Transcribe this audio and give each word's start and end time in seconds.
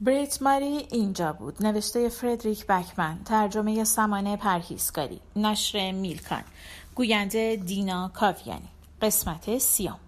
بریت 0.00 0.42
ماری 0.42 0.86
اینجا 0.90 1.32
بود. 1.32 1.66
نوشته 1.66 2.08
فردریک 2.08 2.66
بکمن. 2.66 3.24
ترجمه 3.24 3.84
سمانه 3.84 4.36
پرهیزکاری. 4.36 5.20
نشر 5.36 5.92
میلکان. 5.92 6.44
گوینده 6.94 7.56
دینا 7.56 8.10
کاویانی. 8.14 8.68
قسمت 9.02 9.58
سیام 9.58 9.98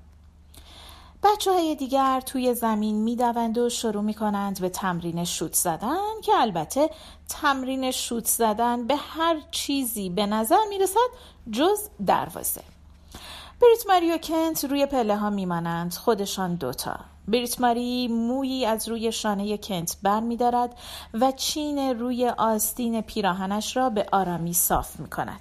بچه 1.23 1.52
های 1.52 1.74
دیگر 1.74 2.20
توی 2.20 2.55
زمین 2.55 2.96
می‌دوند 2.96 3.59
و 3.59 3.68
شروع 3.68 4.02
می 4.02 4.14
کنند 4.14 4.60
به 4.60 4.68
تمرین 4.68 5.24
شوت 5.24 5.55
زدن 5.55 6.20
که 6.22 6.32
البته 6.34 6.90
تمرین 7.29 7.90
شوت 7.90 8.27
زدن 8.27 8.86
به 8.86 8.96
هر 8.96 9.40
چیزی 9.50 10.10
به 10.10 10.27
نظر 10.27 10.65
می 10.68 10.79
رسد 10.79 11.09
جز 11.51 11.88
دروازه. 12.06 12.62
بریت 13.62 13.87
ماری 13.89 14.12
و 14.12 14.19
کنت 14.19 14.65
روی 14.65 14.87
پله 14.87 15.16
ها 15.16 15.30
میمانند 15.30 15.95
خودشان 15.95 16.55
دوتا 16.55 16.97
بریت 17.29 17.61
ماری 17.61 18.09
مویی 18.09 18.66
از 18.66 18.88
روی 18.88 19.12
شانه 19.12 19.59
کنت 19.59 19.97
بر 20.02 20.21
می 20.21 20.37
دارد 20.37 20.79
و 21.15 21.33
چین 21.33 21.79
روی 22.01 22.29
آستین 22.29 23.01
پیراهنش 23.01 23.77
را 23.77 23.91
به 23.91 24.07
آرامی 24.12 24.55
صاف 24.55 25.01
می 25.01 25.11
کند. 25.11 25.41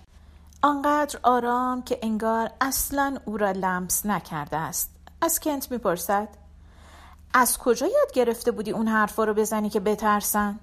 آنقدر 0.61 1.19
آرام 1.23 1.81
که 1.83 1.99
انگار 2.01 2.51
اصلا 2.61 3.17
او 3.25 3.37
را 3.37 3.51
لمس 3.51 4.05
نکرده 4.05 4.57
است. 4.57 4.89
از 5.21 5.39
کنت 5.39 5.71
می‌پرسد 5.71 6.27
از 7.33 7.57
کجا 7.57 7.87
یاد 7.87 8.13
گرفته 8.13 8.51
بودی 8.51 8.71
اون 8.71 8.87
حرفا 8.87 9.23
رو 9.23 9.33
بزنی 9.33 9.69
که 9.69 9.79
بترسن؟ 9.79 10.59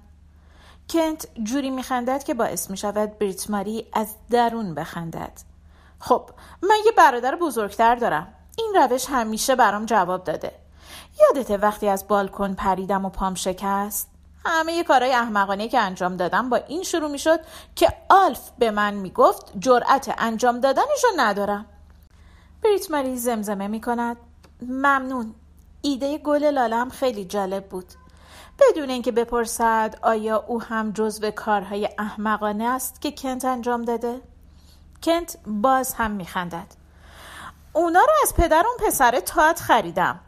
کنت 0.89 1.27
جوری 1.43 1.69
میخندد 1.69 2.23
که 2.23 2.33
باعث 2.33 2.69
می‌شود 2.69 3.19
بریت 3.19 3.49
ماری 3.49 3.85
از 3.93 4.15
درون 4.29 4.75
بخندد. 4.75 5.48
خب 5.99 6.29
من 6.63 6.75
یه 6.85 6.91
برادر 6.91 7.35
بزرگتر 7.35 7.95
دارم. 7.95 8.33
این 8.57 8.73
روش 8.75 9.05
همیشه 9.09 9.55
برام 9.55 9.85
جواب 9.85 10.23
داده. 10.23 10.51
یادته 11.21 11.57
وقتی 11.57 11.87
از 11.87 12.07
بالکن 12.07 12.53
پریدم 12.53 13.05
و 13.05 13.09
پام 13.09 13.35
شکست؟ 13.35 14.09
همه 14.45 14.73
یه 14.73 14.83
کارهای 14.83 15.13
احمقانه 15.13 15.67
که 15.67 15.79
انجام 15.79 16.17
دادم 16.17 16.49
با 16.49 16.57
این 16.57 16.83
شروع 16.83 17.11
می‌شد 17.11 17.39
که 17.75 17.93
آلف 18.09 18.49
به 18.59 18.71
من 18.71 18.93
می‌گفت 18.93 19.53
جرأت 19.59 20.15
انجام 20.17 20.59
دادنش 20.59 21.03
رو 21.03 21.09
ندارم. 21.17 21.65
بریت 22.63 22.91
ماری 22.91 23.17
زمزمه 23.17 23.67
می‌کند. 23.67 24.17
ممنون. 24.61 25.35
ایده 25.81 26.17
گل 26.17 26.43
لالم 26.43 26.89
خیلی 26.89 27.25
جالب 27.25 27.69
بود. 27.69 27.85
بدون 28.59 28.89
اینکه 28.89 29.11
بپرسد 29.11 29.99
آیا 30.01 30.45
او 30.47 30.61
هم 30.61 30.91
جزو 30.91 31.31
کارهای 31.31 31.89
احمقانه 31.97 32.63
است 32.63 33.01
که 33.01 33.11
کنت 33.11 33.45
انجام 33.45 33.81
داده؟ 33.81 34.21
کنت 35.03 35.37
باز 35.45 35.93
هم 35.93 36.11
میخندد. 36.11 36.67
اونا 37.73 37.99
رو 37.99 38.13
از 38.23 38.35
پدر 38.35 38.63
اون 38.67 38.87
پسر 38.87 39.19
تات 39.19 39.59
خریدم. 39.59 40.19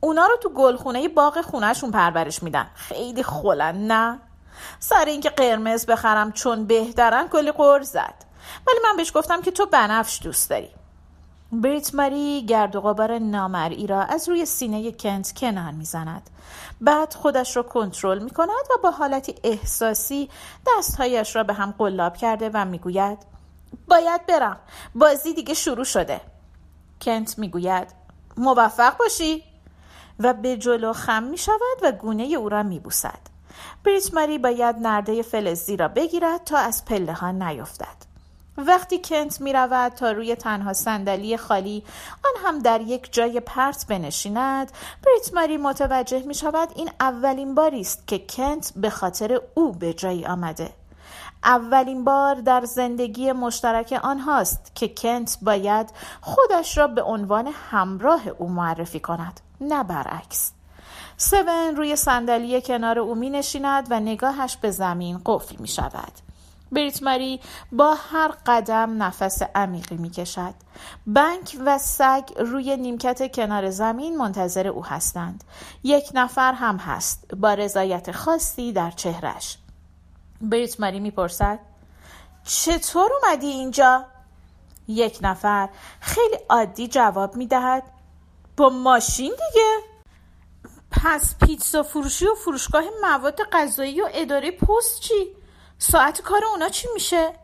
اونا 0.00 0.26
رو 0.26 0.36
تو 0.36 0.48
گلخونه 0.48 1.08
باغ 1.08 1.40
خونهشون 1.40 1.90
پرورش 1.90 2.42
میدن. 2.42 2.66
خیلی 2.74 3.22
خولن 3.22 3.86
نه؟ 3.86 4.18
سر 4.78 5.04
اینکه 5.04 5.30
قرمز 5.30 5.86
بخرم 5.86 6.32
چون 6.32 6.66
بهترن 6.66 7.28
کلی 7.28 7.52
قرض 7.52 7.90
زد. 7.90 8.14
ولی 8.66 8.78
من 8.84 8.96
بهش 8.96 9.16
گفتم 9.16 9.42
که 9.42 9.50
تو 9.50 9.66
بنفش 9.66 10.20
دوست 10.22 10.50
داری. 10.50 10.70
بریت 11.52 11.94
ماری 11.94 12.46
گرد 12.46 12.76
و 12.76 12.80
غبار 12.80 13.18
نامرئی 13.18 13.86
را 13.86 14.02
از 14.02 14.28
روی 14.28 14.46
سینه 14.46 14.92
کنت 14.92 15.32
کنار 15.36 15.70
می‌زند. 15.70 16.30
بعد 16.80 17.14
خودش 17.14 17.56
را 17.56 17.62
کنترل 17.62 18.18
می 18.18 18.30
کند 18.30 18.48
و 18.48 18.78
با 18.82 18.90
حالتی 18.90 19.34
احساسی 19.44 20.30
دستهایش 20.66 21.36
را 21.36 21.42
به 21.42 21.52
هم 21.52 21.74
قلاب 21.78 22.16
کرده 22.16 22.50
و 22.54 22.64
می‌گوید 22.64 23.18
باید 23.88 24.26
برم 24.26 24.60
بازی 24.94 25.34
دیگه 25.34 25.54
شروع 25.54 25.84
شده 25.84 26.20
کنت 27.00 27.38
می‌گوید 27.38 27.88
موفق 28.36 28.96
باشی 28.96 29.44
و 30.18 30.32
به 30.32 30.56
جلو 30.56 30.92
خم 30.92 31.22
می 31.22 31.38
شود 31.38 31.78
و 31.82 31.92
گونه 31.92 32.22
او 32.22 32.48
را 32.48 32.62
می 32.62 32.78
بوسد. 32.78 33.20
بریت 33.84 34.14
ماری 34.14 34.38
باید 34.38 34.76
نرده 34.76 35.22
فلزی 35.22 35.76
را 35.76 35.88
بگیرد 35.88 36.44
تا 36.44 36.58
از 36.58 36.84
پله 36.84 37.12
ها 37.12 37.30
نیفتد. 37.30 38.10
وقتی 38.58 39.00
کنت 39.04 39.40
می 39.40 39.52
رود 39.52 39.92
تا 39.92 40.12
روی 40.12 40.34
تنها 40.34 40.72
صندلی 40.72 41.36
خالی 41.36 41.84
آن 42.24 42.42
هم 42.44 42.58
در 42.58 42.80
یک 42.80 43.12
جای 43.12 43.40
پرت 43.40 43.86
بنشیند 43.88 44.72
بریت 45.06 45.34
ماری 45.34 45.56
متوجه 45.56 46.22
می 46.22 46.34
شود 46.34 46.68
این 46.74 46.90
اولین 47.00 47.54
باری 47.54 47.80
است 47.80 48.06
که 48.06 48.18
کنت 48.18 48.72
به 48.76 48.90
خاطر 48.90 49.40
او 49.54 49.72
به 49.72 49.92
جایی 49.92 50.26
آمده 50.26 50.70
اولین 51.44 52.04
بار 52.04 52.34
در 52.34 52.64
زندگی 52.64 53.32
مشترک 53.32 54.00
آنهاست 54.02 54.72
که 54.74 54.88
کنت 54.88 55.38
باید 55.42 55.90
خودش 56.20 56.78
را 56.78 56.86
به 56.86 57.02
عنوان 57.02 57.46
همراه 57.70 58.28
او 58.28 58.48
معرفی 58.48 59.00
کند 59.00 59.40
نه 59.60 59.84
برعکس 59.84 60.52
سون 61.16 61.76
روی 61.76 61.96
صندلی 61.96 62.60
کنار 62.60 62.98
او 62.98 63.14
می 63.14 63.30
نشیند 63.30 63.86
و 63.90 64.00
نگاهش 64.00 64.56
به 64.56 64.70
زمین 64.70 65.20
قفل 65.26 65.56
می 65.58 65.68
شود 65.68 66.12
بریت 66.72 67.02
ماری 67.02 67.40
با 67.72 67.94
هر 67.94 68.32
قدم 68.46 69.02
نفس 69.02 69.42
عمیقی 69.54 69.96
می 69.96 70.10
کشد. 70.10 70.54
بنک 71.06 71.56
و 71.66 71.78
سگ 71.78 72.22
روی 72.38 72.76
نیمکت 72.76 73.34
کنار 73.34 73.70
زمین 73.70 74.16
منتظر 74.16 74.66
او 74.66 74.84
هستند. 74.84 75.44
یک 75.82 76.10
نفر 76.14 76.52
هم 76.52 76.76
هست 76.76 77.34
با 77.34 77.54
رضایت 77.54 78.12
خاصی 78.12 78.72
در 78.72 78.90
چهرش. 78.90 79.58
بریت 80.40 80.80
ماری 80.80 81.00
می‌پرسد 81.00 81.58
چطور 82.44 83.10
اومدی 83.12 83.46
اینجا؟ 83.46 84.06
یک 84.88 85.18
نفر 85.22 85.68
خیلی 86.00 86.36
عادی 86.48 86.88
جواب 86.88 87.36
می‌دهد 87.36 87.82
با 88.56 88.68
ماشین 88.68 89.30
دیگه 89.30 89.78
پس 90.90 91.38
پیتزا 91.38 91.82
فروشی 91.82 92.26
و 92.26 92.34
فروشگاه 92.34 92.84
مواد 93.02 93.38
غذایی 93.52 94.00
و 94.00 94.08
اداره 94.14 94.50
پست 94.50 95.00
چی؟ 95.00 95.36
ساعت 95.78 96.20
کار 96.20 96.44
اونا 96.44 96.68
چی 96.68 96.88
میشه؟ 96.94 97.34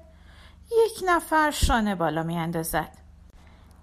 یک 0.85 1.05
نفر 1.07 1.51
شانه 1.51 1.95
بالا 1.95 2.23
میاندازد 2.23 2.97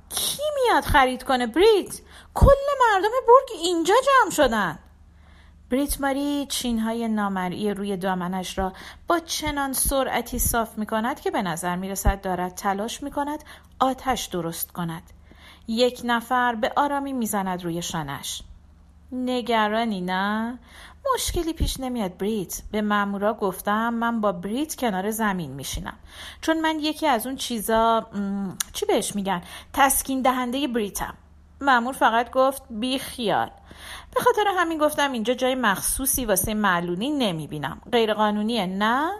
کی 0.10 0.42
میاد 0.56 0.84
خرید 0.84 1.24
کنه 1.24 1.48
بریت؟ 1.48 2.00
کل 2.34 2.56
مردم 2.82 3.10
برگ 3.28 3.60
اینجا 3.62 3.96
جمع 4.06 4.32
شدن 4.32 4.80
بریت 5.74 6.02
ماری 6.02 6.46
چینهای 6.50 7.08
نامرئی 7.08 7.74
روی 7.74 7.98
دامنش 7.98 8.58
را 8.58 8.74
با 9.08 9.20
چنان 9.20 9.74
سرعتی 9.74 10.40
صاف 10.40 10.78
می 10.78 10.86
کند 10.86 11.20
که 11.20 11.32
به 11.32 11.42
نظر 11.42 11.76
می 11.76 11.90
رسد 11.90 12.22
دارد 12.22 12.56
تلاش 12.56 13.04
می 13.04 13.12
کند 13.12 13.44
آتش 13.80 14.26
درست 14.26 14.72
کند. 14.72 15.04
یک 15.68 16.02
نفر 16.04 16.56
به 16.56 16.74
آرامی 16.76 17.14
می‌زند 17.14 17.64
روی 17.64 17.82
شانش. 17.82 18.42
نگرانی 19.12 20.02
نه؟ 20.02 20.60
مشکلی 21.16 21.54
پیش 21.54 21.80
نمیاد 21.80 22.18
بریت 22.18 22.62
به 22.72 22.82
مامورا 22.82 23.34
گفتم 23.34 23.94
من 23.94 24.22
با 24.22 24.32
بریت 24.32 24.76
کنار 24.76 25.12
زمین 25.12 25.52
میشینم 25.52 25.98
چون 26.42 26.62
من 26.62 26.80
یکی 26.80 27.08
از 27.08 27.28
اون 27.28 27.36
چیزا 27.36 28.08
چی 28.74 28.86
بهش 28.86 29.16
میگن 29.16 29.42
تسکین 29.74 30.22
دهنده 30.22 30.68
بریتم 30.68 31.14
مامور 31.62 31.94
فقط 31.94 32.32
گفت 32.32 32.64
بی 32.70 33.00
خیال 33.00 33.50
به 34.14 34.22
خاطر 34.22 34.44
همین 34.58 34.78
گفتم 34.78 35.12
اینجا 35.12 35.34
جای 35.34 35.56
مخصوصی 35.56 36.26
واسه 36.26 36.54
معلولی 36.54 37.10
نمی‌بینم 37.10 37.82
غیر 37.92 38.14
قانونیه 38.14 38.66
نه 38.66 39.12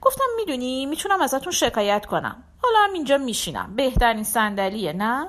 گفتم 0.00 0.24
می‌دونی 0.36 0.86
می‌تونم 0.86 1.20
ازتون 1.20 1.52
شکایت 1.52 2.06
کنم 2.06 2.42
حالا 2.62 2.78
هم 2.84 2.92
اینجا 2.92 3.18
میشینم 3.18 3.76
بهترین 3.76 4.24
صندلیه 4.24 4.92
نه 4.92 5.28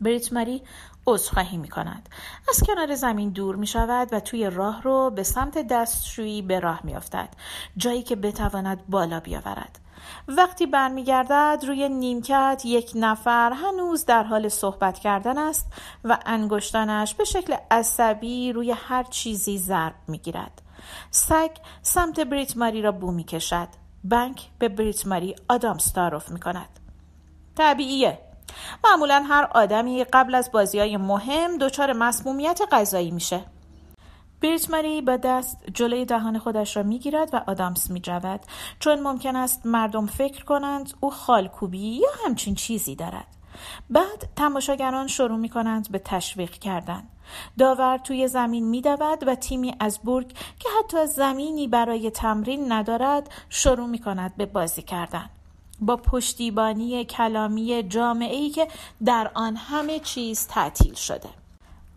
بریت 0.00 0.32
ماری 0.32 0.62
عذرخواهی 1.06 1.56
می 1.56 1.68
کند. 1.68 2.08
از 2.48 2.62
کنار 2.66 2.94
زمین 2.94 3.30
دور 3.30 3.56
می 3.56 3.66
شود 3.66 4.08
و 4.12 4.20
توی 4.20 4.50
راه 4.50 4.82
رو 4.82 5.10
به 5.10 5.22
سمت 5.22 5.68
دستشویی 5.68 6.42
به 6.42 6.60
راه 6.60 6.80
می 6.84 6.94
افتد. 6.94 7.28
جایی 7.76 8.02
که 8.02 8.16
بتواند 8.16 8.86
بالا 8.88 9.20
بیاورد. 9.20 9.78
وقتی 10.28 10.66
برمیگردد 10.66 11.64
روی 11.66 11.88
نیمکت 11.88 12.62
یک 12.64 12.92
نفر 12.94 13.52
هنوز 13.52 14.04
در 14.06 14.22
حال 14.22 14.48
صحبت 14.48 14.98
کردن 14.98 15.38
است 15.38 15.66
و 16.04 16.18
انگشتانش 16.26 17.14
به 17.14 17.24
شکل 17.24 17.56
عصبی 17.70 18.52
روی 18.52 18.70
هر 18.70 19.02
چیزی 19.02 19.58
ضرب 19.58 19.94
می‌گیرد. 20.08 20.62
سگ 21.10 21.50
سمت 21.82 22.20
بریت 22.20 22.56
ماری 22.56 22.82
را 22.82 22.92
بو 22.92 23.10
می 23.10 23.24
کشد 23.24 23.68
بنک 24.04 24.48
به 24.58 24.68
بریت 24.68 25.06
ماری 25.06 25.36
آدامس 25.48 25.92
تعارف 25.92 26.28
می 26.30 26.40
کند 26.40 26.68
طبیعیه. 27.56 28.18
معمولا 28.84 29.24
هر 29.28 29.48
آدمی 29.54 30.04
قبل 30.04 30.34
از 30.34 30.52
بازی 30.52 30.78
های 30.78 30.96
مهم 30.96 31.58
دچار 31.58 31.92
مسمومیت 31.92 32.60
غذایی 32.72 33.10
میشه. 33.10 33.44
بریت 34.40 34.70
ماری 34.70 35.02
با 35.02 35.16
دست 35.16 35.58
جلوی 35.74 36.04
دهان 36.04 36.38
خودش 36.38 36.76
را 36.76 36.82
می‌گیرد 36.82 37.34
و 37.34 37.40
آدامس 37.46 37.90
میجود. 37.90 38.40
چون 38.78 39.00
ممکن 39.00 39.36
است 39.36 39.66
مردم 39.66 40.06
فکر 40.06 40.44
کنند 40.44 40.92
او 41.00 41.10
خالکوبی 41.10 41.78
یا 41.78 42.08
همچین 42.24 42.54
چیزی 42.54 42.94
دارد. 42.94 43.26
بعد 43.90 44.28
تماشاگران 44.36 45.06
شروع 45.06 45.36
می 45.36 45.48
کنند 45.48 45.90
به 45.90 45.98
تشویق 45.98 46.50
کردن. 46.50 47.02
داور 47.58 47.98
توی 47.98 48.28
زمین 48.28 48.68
می 48.68 48.82
و 49.26 49.34
تیمی 49.34 49.74
از 49.80 49.98
بورگ 49.98 50.28
که 50.58 50.68
حتی 50.78 51.06
زمینی 51.06 51.68
برای 51.68 52.10
تمرین 52.10 52.72
ندارد 52.72 53.30
شروع 53.48 53.86
می 53.86 53.98
کند 53.98 54.36
به 54.36 54.46
بازی 54.46 54.82
کردن. 54.82 55.30
با 55.80 55.96
پشتیبانی 55.96 57.04
کلامی 57.04 57.82
جامعه 57.82 58.36
ای 58.36 58.50
که 58.50 58.68
در 59.04 59.30
آن 59.34 59.56
همه 59.56 59.98
چیز 59.98 60.46
تعطیل 60.46 60.94
شده. 60.94 61.39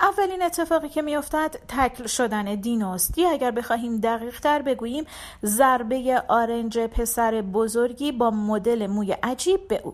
اولین 0.03 0.43
اتفاقی 0.43 0.89
که 0.89 1.01
میافتد 1.01 1.55
تکل 1.67 2.07
شدن 2.07 2.55
دینوست 2.55 3.17
یا 3.17 3.31
اگر 3.31 3.51
بخواهیم 3.51 3.97
دقیق 3.97 4.39
تر 4.39 4.61
بگوییم 4.61 5.05
ضربه 5.45 6.23
آرنج 6.27 6.79
پسر 6.79 7.41
بزرگی 7.41 8.11
با 8.11 8.31
مدل 8.31 8.87
موی 8.87 9.11
عجیب 9.11 9.67
به 9.67 9.81
او. 9.83 9.93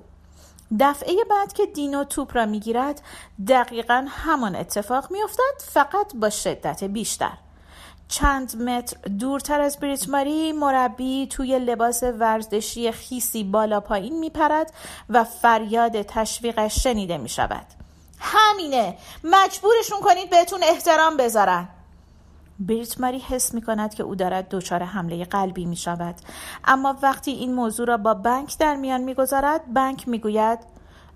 دفعه 0.80 1.16
بعد 1.30 1.54
که 1.54 1.66
دینو 1.66 2.04
توپ 2.04 2.38
را 2.38 2.46
می‌گیرد 2.46 3.02
دقیقا 3.48 4.06
همان 4.10 4.56
اتفاق 4.56 5.12
میافتد 5.12 5.62
فقط 5.72 6.16
با 6.16 6.30
شدت 6.30 6.84
بیشتر. 6.84 7.34
چند 8.08 8.62
متر 8.62 8.98
دورتر 9.10 9.62
از 9.62 9.80
بریت 9.80 10.10
ماری 10.10 10.52
مربی 10.52 11.28
توی 11.28 11.60
لباس 11.60 12.04
ورزشی 12.04 12.92
خیسی 12.92 13.44
بالا 13.44 13.80
پایین 13.80 14.20
میپرد 14.20 14.74
و 15.10 15.24
فریاد 15.24 16.02
تشویقش 16.02 16.84
شنیده 16.84 17.18
می 17.18 17.30
شود 17.30 17.79
همینه. 18.20 18.98
مجبورشون 19.24 20.00
کنید 20.02 20.30
بهتون 20.30 20.60
احترام 20.64 21.18
بذارن. 21.18 21.68
بریت 22.60 23.00
ماری 23.00 23.20
حس 23.20 23.54
می 23.54 23.62
کند 23.62 23.94
که 23.94 24.04
او 24.04 24.16
دارد 24.16 24.50
دچار 24.50 24.84
حمله 24.84 25.26
قلبی 25.26 25.66
می 25.66 25.76
شود 25.76 26.16
اما 26.66 26.98
وقتی 27.02 27.32
این 27.32 27.54
موضوع 27.54 27.88
را 27.88 27.98
با 27.98 28.14
بنک 28.14 28.58
در 28.58 28.76
میان 28.76 29.02
می 29.02 29.14
گذارد 29.14 29.74
بنک 29.74 30.08
می 30.08 30.20
گوید 30.20 30.60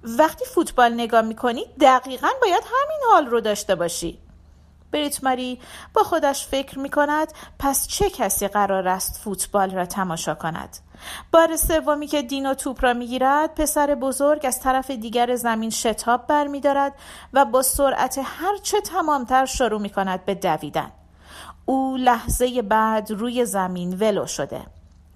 وقتی 0.04 0.46
فوتبال 0.46 0.94
نگاه 0.94 1.22
می 1.22 1.36
کنید 1.36 1.68
دقیقا 1.82 2.30
باید 2.42 2.64
همین 2.64 3.00
حال 3.12 3.26
رو 3.26 3.42
داشته 3.42 3.76
باشی. 3.76 4.20
بریت 4.92 5.24
ماری 5.24 5.60
با 5.94 6.04
خودش 6.04 6.48
فکر 6.48 6.80
می 6.80 6.90
کند 6.90 7.34
پس 7.60 7.88
چه 7.88 8.10
کسی 8.10 8.48
قرار 8.48 8.88
است 8.88 9.18
فوتبال 9.24 9.72
را 9.72 9.86
تماشا 9.86 10.36
کند؟ 10.36 10.78
بار 11.32 11.56
سومی 11.56 12.08
که 12.08 12.22
دینو 12.22 12.54
توپ 12.54 12.84
را 12.84 12.94
می‌گیرد 12.94 13.56
پسر 13.56 13.96
بزرگ 13.96 14.46
از 14.46 14.60
طرف 14.60 14.92
دیگر 14.92 15.36
زمین 15.36 15.70
شتاب 15.70 16.28
برمیدارد 16.28 16.94
و 17.34 17.46
با 17.46 17.62
سرعت 17.62 18.20
هرچه 18.24 18.82
تمامتر 18.82 19.46
شروع 19.46 19.82
می 19.82 19.90
کند 19.90 20.26
به 20.26 20.36
دویدن 20.36 20.92
او 21.66 21.98
لحظه 21.98 22.62
بعد 22.62 23.12
روی 23.12 23.46
زمین 23.46 23.98
ولو 24.00 24.26
شده 24.26 24.62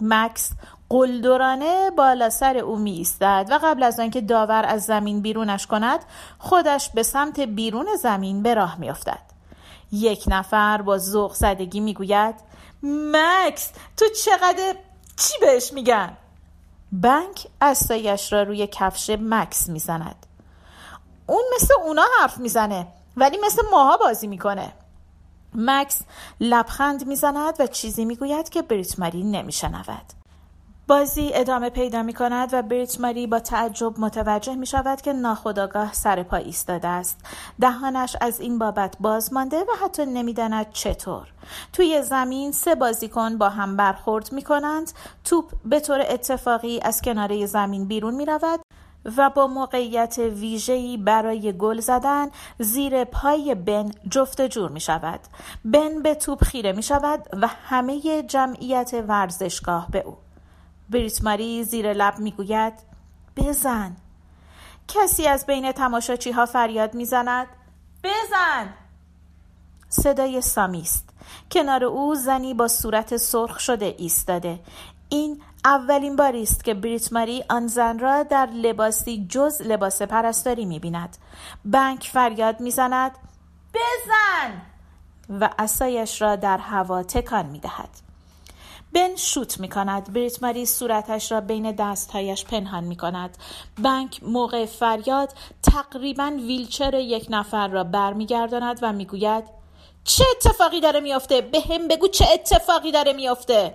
مکس 0.01 0.51
قلدرانه 0.89 1.91
بالا 1.91 2.29
سر 2.29 2.57
او 2.57 2.77
می 2.77 2.91
ایستد 2.91 3.47
و 3.49 3.59
قبل 3.63 3.83
از 3.83 3.99
آنکه 3.99 4.21
داور 4.21 4.65
از 4.67 4.83
زمین 4.83 5.21
بیرونش 5.21 5.67
کند 5.67 5.99
خودش 6.39 6.89
به 6.89 7.03
سمت 7.03 7.39
بیرون 7.39 7.87
زمین 8.01 8.43
به 8.43 8.53
راه 8.53 8.79
می 8.79 8.89
افتد. 8.89 9.19
یک 9.91 10.23
نفر 10.27 10.81
با 10.81 10.97
ذوق 10.97 11.33
زدگی 11.33 11.79
می 11.79 11.93
گوید 11.93 12.35
مکس 12.83 13.71
تو 13.97 14.05
چقدر 14.25 14.75
چی 15.17 15.33
بهش 15.41 15.73
میگن؟ 15.73 16.17
بنک 16.91 17.47
استایش 17.61 18.33
را 18.33 18.43
روی 18.43 18.67
کفش 18.67 19.09
مکس 19.09 19.69
می‌زند. 19.69 20.25
اون 21.27 21.43
مثل 21.55 21.73
اونا 21.83 22.05
حرف 22.19 22.37
می‌زنه 22.37 22.87
ولی 23.17 23.37
مثل 23.45 23.61
ماها 23.71 23.97
بازی 23.97 24.27
می‌کنه. 24.27 24.73
مکس 25.55 26.01
لبخند 26.39 27.07
می‌زند 27.07 27.53
و 27.59 27.67
چیزی 27.67 28.05
می‌گوید 28.05 28.49
که 28.49 28.61
بریت 28.61 28.99
ماری 28.99 29.23
نمیشنود. 29.23 30.13
بازی 30.87 31.31
ادامه 31.33 31.69
پیدا 31.69 32.03
می 32.03 32.13
کند 32.13 32.49
و 32.53 32.61
بریت 32.61 33.01
ماری 33.01 33.27
با 33.27 33.39
تعجب 33.39 33.99
متوجه 33.99 34.55
می 34.55 34.65
شود 34.65 35.01
که 35.01 35.13
ناخداگاه 35.13 35.93
سر 35.93 36.23
پا 36.23 36.37
ایستاده 36.37 36.87
است. 36.87 37.19
دهانش 37.61 38.15
از 38.21 38.39
این 38.39 38.59
بابت 38.59 38.95
باز 38.99 39.33
مانده 39.33 39.59
و 39.59 39.85
حتی 39.85 40.05
نمی‌داند 40.05 40.71
چطور. 40.71 41.27
توی 41.73 42.01
زمین 42.01 42.51
سه 42.51 42.75
بازیکن 42.75 43.37
با 43.37 43.49
هم 43.49 43.77
برخورد 43.77 44.31
می 44.31 44.41
کنند. 44.41 44.91
توپ 45.23 45.51
به 45.65 45.79
طور 45.79 46.01
اتفاقی 46.09 46.79
از 46.81 47.01
کناره 47.01 47.45
زمین 47.45 47.85
بیرون 47.85 48.15
می 48.15 48.25
رود 48.25 48.59
و 49.17 49.29
با 49.29 49.47
موقعیت 49.47 50.17
ویژه‌ای 50.17 50.97
برای 50.97 51.53
گل 51.53 51.79
زدن 51.79 52.27
زیر 52.59 53.03
پای 53.03 53.55
بن 53.55 53.91
جفت 54.09 54.41
جور 54.41 54.71
می 54.71 54.79
شود. 54.79 55.19
بن 55.65 56.01
به 56.01 56.15
توپ 56.15 56.43
خیره 56.43 56.71
می 56.71 56.83
شود 56.83 57.27
و 57.41 57.47
همه 57.47 58.23
جمعیت 58.23 59.03
ورزشگاه 59.07 59.87
به 59.91 60.03
او. 60.05 60.26
بریت 60.89 61.23
ماری 61.23 61.63
زیر 61.63 61.93
لب 61.93 62.19
می‌گوید 62.19 62.73
بزن. 63.35 63.95
کسی 64.87 65.27
از 65.27 65.45
بین 65.45 65.71
تماشاچی 65.71 66.31
ها 66.31 66.45
فریاد 66.45 66.93
می‌زند 66.93 67.47
بزن. 68.03 68.73
صدای 69.89 70.41
سامی 70.41 70.81
است. 70.81 71.09
کنار 71.51 71.83
او 71.83 72.15
زنی 72.15 72.53
با 72.53 72.67
صورت 72.67 73.17
سرخ 73.17 73.59
شده 73.59 73.95
ایستاده. 73.97 74.59
این 75.09 75.41
اولین 75.65 76.15
باری 76.15 76.43
است 76.43 76.63
که 76.63 76.73
بریت 76.73 77.13
ماری 77.13 77.43
آن 77.49 77.67
زن 77.67 77.99
را 77.99 78.23
در 78.23 78.45
لباسی 78.45 79.27
جز 79.29 79.61
لباس 79.61 80.01
پرستاری 80.01 80.65
می‌بیند. 80.65 81.17
بنک 81.65 82.09
فریاد 82.13 82.59
می‌زند 82.59 83.11
بزن. 83.73 84.61
و 85.29 85.49
اسایش 85.59 86.21
را 86.21 86.35
در 86.35 86.57
هوا 86.57 87.03
تکان 87.03 87.45
می‌دهد. 87.45 87.89
بن 88.97 89.15
شوت 89.15 89.59
می 89.59 89.69
کند 89.69 90.13
بریت 90.13 90.43
ماری 90.43 90.65
صورتش 90.65 91.31
را 91.31 91.41
بین 91.41 91.71
دستهایش 91.71 92.45
پنهان 92.45 92.83
می 92.83 92.95
کند 92.95 93.37
بنک 93.83 94.23
موقع 94.23 94.65
فریاد 94.65 95.33
تقریبا 95.63 96.31
ویلچر 96.47 96.93
یک 96.93 97.27
نفر 97.29 97.67
را 97.67 97.83
برمیگرداند 97.83 98.79
و 98.81 98.93
می‌گوید 98.93 99.43
چه 100.03 100.23
اتفاقی 100.31 100.81
داره 100.81 100.99
میافته 100.99 101.41
به 101.41 101.59
هم 101.59 101.87
بگو 101.87 102.07
چه 102.07 102.25
اتفاقی 102.33 102.91
داره 102.91 103.13
میافته 103.13 103.73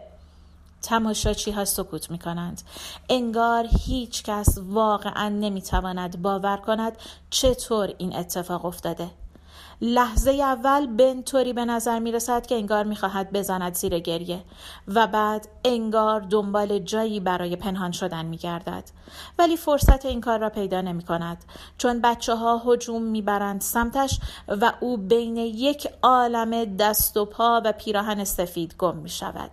تماشاچی 0.82 1.50
ها 1.50 1.64
سکوت 1.64 2.10
می 2.10 2.18
کنند. 2.18 2.62
انگار 3.08 3.68
هیچ 3.86 4.22
کس 4.22 4.58
واقعا 4.58 5.28
نمی 5.28 5.62
تواند 5.62 6.22
باور 6.22 6.56
کند 6.56 6.96
چطور 7.30 7.94
این 7.98 8.16
اتفاق 8.16 8.64
افتاده. 8.64 9.10
لحظه 9.84 10.30
اول 10.30 10.86
بن 10.86 11.22
طوری 11.22 11.52
به 11.52 11.64
نظر 11.64 11.98
می 11.98 12.12
رسد 12.12 12.46
که 12.46 12.54
انگار 12.54 12.84
می 12.84 12.96
خواهد 12.96 13.32
بزند 13.32 13.74
زیر 13.74 13.98
گریه 13.98 14.44
و 14.88 15.06
بعد 15.06 15.48
انگار 15.64 16.20
دنبال 16.20 16.78
جایی 16.78 17.20
برای 17.20 17.56
پنهان 17.56 17.92
شدن 17.92 18.26
می 18.26 18.36
گردد. 18.36 18.84
ولی 19.38 19.56
فرصت 19.56 20.06
این 20.06 20.20
کار 20.20 20.38
را 20.38 20.50
پیدا 20.50 20.80
نمی 20.80 21.02
کند 21.02 21.44
چون 21.78 22.00
بچه 22.00 22.34
ها 22.34 22.62
هجوم 22.66 23.02
می 23.02 23.22
برند 23.22 23.60
سمتش 23.60 24.20
و 24.48 24.72
او 24.80 24.96
بین 24.96 25.36
یک 25.36 25.88
عالم 26.02 26.76
دست 26.76 27.16
و 27.16 27.24
پا 27.24 27.62
و 27.64 27.72
پیراهن 27.72 28.24
سفید 28.24 28.74
گم 28.78 28.96
می 28.96 29.08
شود. 29.08 29.50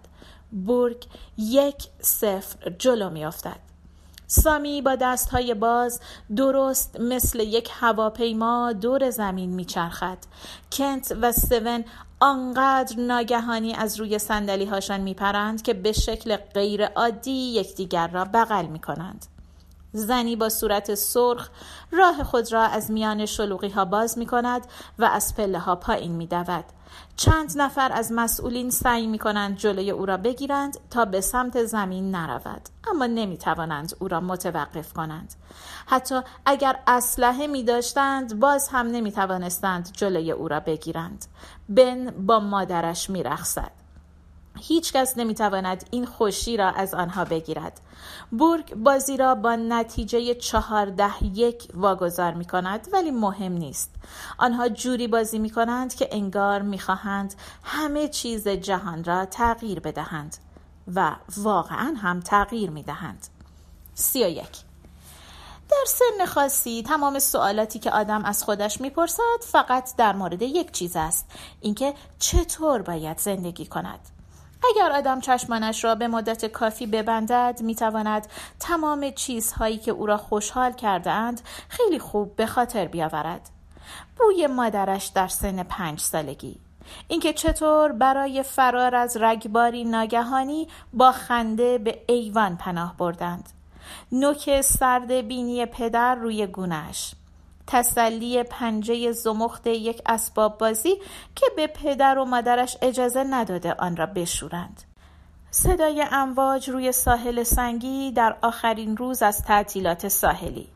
بورگ 0.52 1.06
یک 1.38 1.88
صفر 2.00 2.70
جلو 2.70 3.10
می 3.10 3.26
افتد. 3.26 3.60
سامی 4.32 4.82
با 4.82 4.96
دستهای 4.96 5.54
باز 5.54 6.00
درست 6.36 7.00
مثل 7.00 7.40
یک 7.40 7.70
هواپیما 7.74 8.74
دور 8.74 9.10
زمین 9.10 9.50
میچرخد. 9.50 10.18
کنت 10.72 11.18
و 11.22 11.32
سون 11.32 11.86
آنقدر 12.20 13.00
ناگهانی 13.00 13.74
از 13.74 14.00
روی 14.00 14.20
سندلی 14.20 14.66
هاشان 14.66 15.02
میپرند 15.02 15.62
که 15.62 15.74
به 15.74 15.92
شکل 15.92 16.36
غیر 16.36 16.86
عادی 16.86 17.32
یکدیگر 17.32 18.08
را 18.08 18.26
بغل 18.26 18.66
می‌کنند. 18.66 19.26
زنی 19.94 20.36
با 20.36 20.50
صورت 20.50 20.96
سرخ 20.96 21.50
راه 21.92 22.24
خود 22.24 22.54
را 22.54 22.64
از 22.64 22.92
میان 22.92 23.26
شلوغی 23.26 23.70
ها 23.70 23.86
باز 23.86 24.18
می 24.18 24.26
کند 24.26 24.68
و 25.00 25.06
از 25.06 25.36
پله 25.36 25.60
ها 25.60 25.76
پایین 25.76 26.12
می 26.12 26.28
دود. 26.28 26.66
چند 27.16 27.54
نفر 27.56 27.92
از 27.92 28.12
مسئولین 28.12 28.70
سعی 28.70 29.08
می 29.08 29.20
کنند 29.20 29.58
جلوی 29.58 29.92
او 29.92 30.06
را 30.06 30.18
بگیرند 30.18 30.78
تا 30.90 31.06
به 31.06 31.22
سمت 31.22 31.64
زمین 31.64 32.16
نرود 32.16 32.62
اما 32.92 33.06
نمی 33.06 33.38
توانند 33.38 33.96
او 34.00 34.08
را 34.08 34.20
متوقف 34.20 34.94
کنند 34.94 35.34
حتی 35.86 36.22
اگر 36.46 36.80
اسلحه 36.88 37.48
می 37.48 37.64
داشتند 37.64 38.40
باز 38.40 38.70
هم 38.72 38.88
نمی 38.88 39.12
توانستند 39.12 39.90
جلوی 39.94 40.32
او 40.32 40.48
را 40.48 40.60
بگیرند 40.60 41.26
بن 41.70 42.12
با 42.12 42.40
مادرش 42.40 43.10
می 43.10 43.24
رخصد. 43.24 43.79
هیچ 44.62 44.94
کس 44.94 45.18
نمی 45.18 45.36
تواند 45.36 45.86
این 45.92 46.06
خوشی 46.06 46.58
را 46.58 46.70
از 46.70 46.94
آنها 46.94 47.26
بگیرد. 47.26 47.82
بورگ 48.32 48.76
بازی 48.76 49.18
را 49.18 49.36
با 49.36 49.56
نتیجه 49.56 50.36
چهارده 50.36 51.24
یک 51.24 51.68
واگذار 51.74 52.34
می 52.34 52.46
کند 52.46 52.88
ولی 52.94 53.12
مهم 53.12 53.52
نیست. 53.52 53.96
آنها 54.38 54.70
جوری 54.70 55.08
بازی 55.08 55.40
می 55.40 55.50
کنند 55.50 55.96
که 55.96 56.10
انگار 56.12 56.62
می 56.62 56.80
خواهند 56.80 57.34
همه 57.64 58.08
چیز 58.08 58.48
جهان 58.48 59.04
را 59.04 59.26
تغییر 59.26 59.80
بدهند 59.80 60.38
و 60.96 61.16
واقعا 61.38 61.96
هم 62.02 62.20
تغییر 62.20 62.70
می 62.70 62.84
دهند. 62.84 63.28
سی 63.94 64.24
و 64.24 64.28
یک 64.28 64.64
در 65.70 65.86
سن 65.88 66.26
خاصی 66.26 66.84
تمام 66.84 67.20
سوالاتی 67.20 67.80
که 67.80 67.92
آدم 67.92 68.26
از 68.26 68.44
خودش 68.44 68.82
می‌پرسد 68.82 69.42
فقط 69.42 69.96
در 69.96 70.16
مورد 70.16 70.42
یک 70.42 70.72
چیز 70.72 70.96
است 70.96 71.26
اینکه 71.62 71.94
چطور 72.20 72.82
باید 72.82 73.18
زندگی 73.18 73.66
کند 73.66 74.00
اگر 74.64 74.92
آدم 74.92 75.20
چشمانش 75.20 75.84
را 75.84 75.96
به 75.96 76.08
مدت 76.08 76.46
کافی 76.46 76.88
ببندد 76.88 77.60
می‌تواند 77.62 78.28
تمام 78.60 79.12
چیزهایی 79.12 79.78
که 79.78 79.92
او 79.92 80.06
را 80.06 80.18
خوشحال 80.18 80.72
کرده 80.72 81.12
اند 81.12 81.42
خیلی 81.70 82.00
خوب 82.00 82.36
به 82.36 82.46
خاطر 82.46 82.86
بیاورد. 82.86 83.50
بوی 84.18 84.48
مادرش 84.48 85.08
در 85.08 85.28
سن 85.28 85.64
پنج 85.64 86.00
سالگی. 86.00 86.60
اینکه 87.08 87.34
چطور 87.34 87.92
برای 87.92 88.44
فرار 88.44 88.96
از 88.96 89.18
رگباری 89.18 89.84
ناگهانی 89.84 90.68
با 90.94 91.12
خنده 91.12 91.78
به 91.78 92.02
ایوان 92.08 92.58
پناه 92.58 92.98
بردند. 92.98 93.50
نوک 94.12 94.62
سرد 94.62 95.12
بینی 95.12 95.66
پدر 95.66 96.16
روی 96.16 96.48
گونش 96.48 97.14
تسلی 97.72 98.44
پنجه 98.44 99.12
زمخت 99.12 99.68
یک 99.68 100.02
اسباب 100.06 100.58
بازی 100.58 100.96
که 101.36 101.46
به 101.56 101.68
پدر 101.68 102.18
و 102.18 102.26
مادرش 102.26 102.78
اجازه 102.82 103.24
نداده 103.24 103.74
آن 103.74 103.96
را 103.96 104.06
بشورند. 104.06 104.84
صدای 105.52 106.06
امواج 106.12 106.70
روی 106.70 106.92
ساحل 106.92 107.44
سنگی 107.44 108.12
در 108.12 108.38
آخرین 108.42 108.98
روز 108.98 109.24
از 109.24 109.44
تعطیلات 109.44 110.08
ساحلی. 110.08 110.68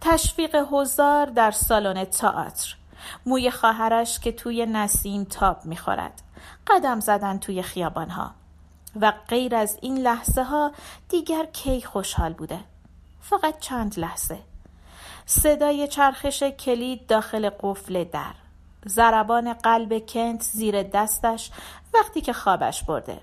تشویق 0.00 0.56
حضار 0.70 1.26
در 1.26 1.50
سالن 1.50 2.04
تئاتر. 2.04 2.76
موی 3.26 3.50
خواهرش 3.50 4.18
که 4.18 4.32
توی 4.32 4.66
نسیم 4.66 5.24
تاب 5.24 5.64
می‌خورد. 5.64 6.22
قدم 6.66 7.00
زدن 7.00 7.38
توی 7.38 7.62
خیابانها. 7.62 8.30
و 9.00 9.12
غیر 9.28 9.54
از 9.54 9.78
این 9.82 9.98
لحظه 9.98 10.42
ها 10.42 10.72
دیگر 11.08 11.44
کی 11.44 11.82
خوشحال 11.82 12.32
بوده؟ 12.32 12.58
فقط 13.20 13.58
چند 13.58 13.98
لحظه. 13.98 14.49
صدای 15.30 15.88
چرخش 15.88 16.42
کلید 16.42 17.06
داخل 17.06 17.50
قفل 17.60 18.04
در. 18.04 18.34
ضربان 18.88 19.52
قلب 19.52 20.06
کنت 20.06 20.42
زیر 20.42 20.82
دستش 20.82 21.50
وقتی 21.94 22.20
که 22.20 22.32
خوابش 22.32 22.82
برده. 22.82 23.20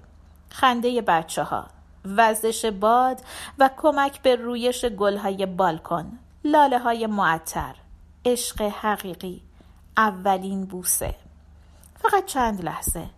خنده 0.50 1.02
بچه 1.02 1.44
ها 1.44 1.66
وزش 2.06 2.66
باد 2.66 3.22
و 3.60 3.70
کمک 3.78 4.22
به 4.22 4.36
رویش 4.36 4.86
گلهای 4.86 5.46
بالکن 5.46 6.20
لاله 6.44 6.80
های 6.80 7.08
معطر 7.08 7.76
عشق 8.26 8.62
حقیقی 8.62 9.42
اولین 9.98 10.66
بوسه. 10.66 11.16
فقط 12.00 12.26
چند 12.26 12.64
لحظه. 12.64 13.10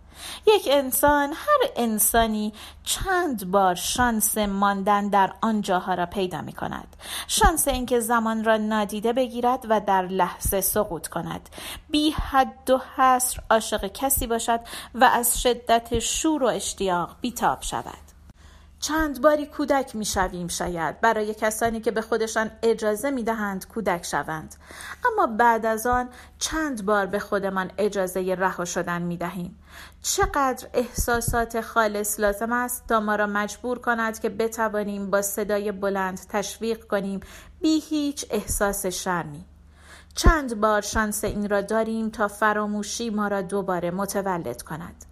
یک 0.48 0.68
انسان 0.72 1.30
هر 1.30 1.72
انسانی 1.76 2.54
چند 2.84 3.52
بار 3.52 3.76
شانس 3.76 4.38
ماندن 4.38 5.10
در 5.10 5.34
آن 5.42 5.62
جاها 5.62 5.94
را 5.94 6.06
پیدا 6.06 6.42
می 6.42 6.54
کند 6.54 6.96
شانس 7.28 7.68
اینکه 7.68 8.00
زمان 8.00 8.44
را 8.44 8.58
نادیده 8.58 9.14
بگیرد 9.14 9.66
و 9.70 9.82
در 9.82 10.08
لحظه 10.08 10.62
سقوط 10.62 11.08
کند. 11.08 11.50
بی 11.90 12.12
حد 12.12 12.70
و 12.70 12.82
حصر 12.96 13.40
عاشق 13.50 13.88
کسی 13.88 14.28
باشد 14.28 14.60
و 14.96 15.04
از 15.04 15.42
شدت 15.42 16.00
شور 16.00 16.44
و 16.44 16.48
اشتیاق 16.48 17.16
بیتاب 17.22 17.62
شود. 17.62 18.09
چند 18.80 19.22
باری 19.22 19.46
کودک 19.46 19.96
می 19.96 20.06
شویم 20.06 20.48
شاید. 20.48 21.02
برای 21.02 21.34
کسانی 21.34 21.80
که 21.82 21.92
به 21.92 22.02
خودشان 22.02 22.52
اجازه 22.64 23.12
می 23.12 23.24
دهند 23.24 23.68
کودک 23.68 24.06
شوند. 24.06 24.56
اما 25.06 25.28
بعد 25.28 25.66
از 25.66 25.88
آن 25.88 26.10
چند 26.40 26.86
بار 26.86 27.06
به 27.06 27.20
خودمان 27.20 27.72
اجازه 27.78 28.36
رها 28.40 28.66
شدن 28.66 29.02
می 29.02 29.18
دهیم 29.18 29.60
چقدر 30.02 30.68
احساسات 30.74 31.62
خالص 31.62 32.20
لازم 32.20 32.52
است 32.52 32.88
تا 32.88 33.00
ما 33.00 33.16
را 33.16 33.28
مجبور 33.28 33.80
کند 33.80 34.20
که 34.20 34.30
بتوانیم 34.30 35.10
با 35.10 35.22
صدای 35.22 35.72
بلند 35.72 36.20
تشویق 36.30 36.88
کنیم؟ 36.88 37.20
بی 37.62 37.80
هیچ 37.80 38.26
احساس 38.30 38.86
شرمی. 38.86 39.46
چند 40.16 40.60
بار 40.60 40.82
شانس 40.82 41.24
این 41.24 41.50
را 41.50 41.62
داریم 41.62 42.10
تا 42.10 42.28
فراموشی 42.28 43.10
ما 43.10 43.28
را 43.28 43.42
دوباره 43.42 43.92
متولد 43.92 44.62
کند. 44.62 45.09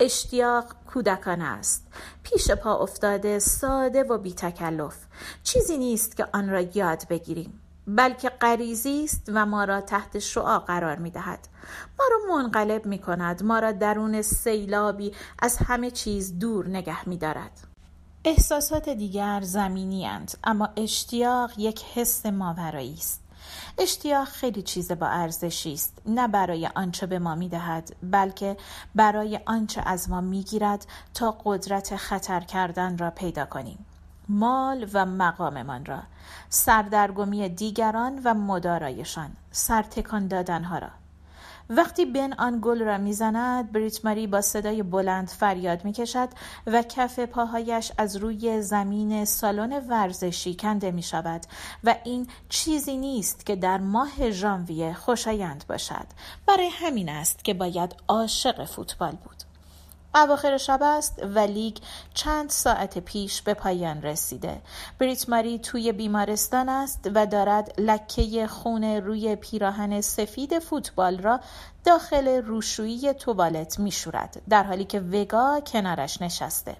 اشتیاق 0.00 0.64
کودکان 0.86 1.42
است. 1.42 1.86
پیش 2.22 2.50
پا 2.50 2.74
افتاده 2.74 3.38
ساده 3.38 4.02
و 4.02 4.18
بی 4.18 4.34
تکلف 4.34 4.96
چیزی 5.42 5.78
نیست 5.78 6.16
که 6.16 6.26
آن 6.32 6.50
را 6.50 6.60
یاد 6.60 7.08
بگیریم. 7.08 7.60
بلکه 7.86 8.28
غریزی 8.28 9.04
است 9.04 9.30
و 9.34 9.46
ما 9.46 9.64
را 9.64 9.80
تحت 9.80 10.18
شعا 10.18 10.58
قرار 10.58 10.96
می 10.96 11.10
دهد 11.10 11.48
ما 11.98 12.04
را 12.10 12.36
منقلب 12.36 12.86
می 12.86 12.98
کند 12.98 13.42
ما 13.42 13.58
را 13.58 13.72
درون 13.72 14.22
سیلابی 14.22 15.12
از 15.38 15.56
همه 15.56 15.90
چیز 15.90 16.38
دور 16.38 16.68
نگه 16.68 17.08
می 17.08 17.16
دارد 17.16 17.66
احساسات 18.24 18.88
دیگر 18.88 19.40
زمینی 19.40 20.10
اما 20.44 20.68
اشتیاق 20.76 21.50
یک 21.58 21.84
حس 21.94 22.26
ماورایی 22.26 22.94
است. 22.94 23.25
اشتیاق 23.78 24.28
خیلی 24.28 24.62
چیز 24.62 24.92
با 24.92 25.06
ارزشی 25.06 25.72
است. 25.72 25.98
نه 26.06 26.28
برای 26.28 26.66
آنچه 26.74 27.06
به 27.06 27.18
ما 27.18 27.34
می‌دهد 27.34 27.96
بلکه 28.02 28.56
برای 28.94 29.40
آنچه 29.46 29.82
از 29.86 30.10
ما 30.10 30.20
می‌گیرد 30.20 30.86
تا 31.14 31.38
قدرت 31.44 31.96
خطر 31.96 32.40
کردن 32.40 32.98
را 32.98 33.10
پیدا 33.10 33.44
کنیم. 33.44 33.86
مال 34.28 34.90
و 34.92 35.06
مقاممان 35.06 35.84
را 35.84 36.02
سردرگمی 36.48 37.48
دیگران 37.48 38.20
و 38.24 38.34
مدارایشان 38.34 39.30
سرتکان 39.50 40.28
دادنها 40.28 40.78
را. 40.78 40.90
وقتی 41.70 42.04
بن 42.04 42.32
آن 42.32 42.58
گل 42.62 42.82
را 42.82 42.98
می‌زند 42.98 43.72
بریت 43.72 44.04
ماری 44.04 44.26
با 44.26 44.40
صدای 44.40 44.82
بلند 44.82 45.28
فریاد 45.28 45.84
می‌کشد 45.84 46.28
و 46.66 46.82
کف 46.82 47.18
پاهایش 47.18 47.92
از 47.98 48.16
روی 48.16 48.62
زمین 48.62 49.24
سالن 49.24 49.86
ورزشی 49.88 50.54
کنده 50.54 50.90
می 50.90 51.02
شود 51.02 51.46
و 51.84 51.94
این 52.04 52.26
چیزی 52.48 52.96
نیست 52.96 53.46
که 53.46 53.56
در 53.56 53.78
ماه 53.78 54.30
ژانویه 54.30 54.94
خوشایند 54.94 55.64
باشد. 55.68 56.06
برای 56.46 56.68
همین 56.72 57.08
است 57.08 57.44
که 57.44 57.54
باید 57.54 57.94
عاشق 58.08 58.64
فوتبال 58.64 59.12
بود. 59.24 59.35
اواخر 60.16 60.56
شب 60.56 60.82
است 60.82 61.22
و 61.34 61.38
لیگ 61.38 61.76
چند 62.14 62.50
ساعت 62.50 62.98
پیش 62.98 63.42
به 63.42 63.54
پایان 63.54 64.02
رسیده. 64.02 64.60
بریت 64.98 65.28
ماری 65.28 65.58
توی 65.58 65.92
بیمارستان 65.92 66.68
است 66.68 67.10
و 67.14 67.26
دارد 67.26 67.74
لکه 67.78 68.46
خون 68.46 68.84
روی 68.84 69.36
پیراهن 69.36 70.00
سفید 70.00 70.58
فوتبال 70.58 71.18
را 71.18 71.40
داخل 71.84 72.28
روشویی 72.28 73.12
توالت 73.12 73.78
میشورد 73.78 74.42
در 74.48 74.62
حالی 74.62 74.84
که 74.84 75.00
وگا 75.00 75.60
کنارش 75.60 76.22
نشسته. 76.22 76.76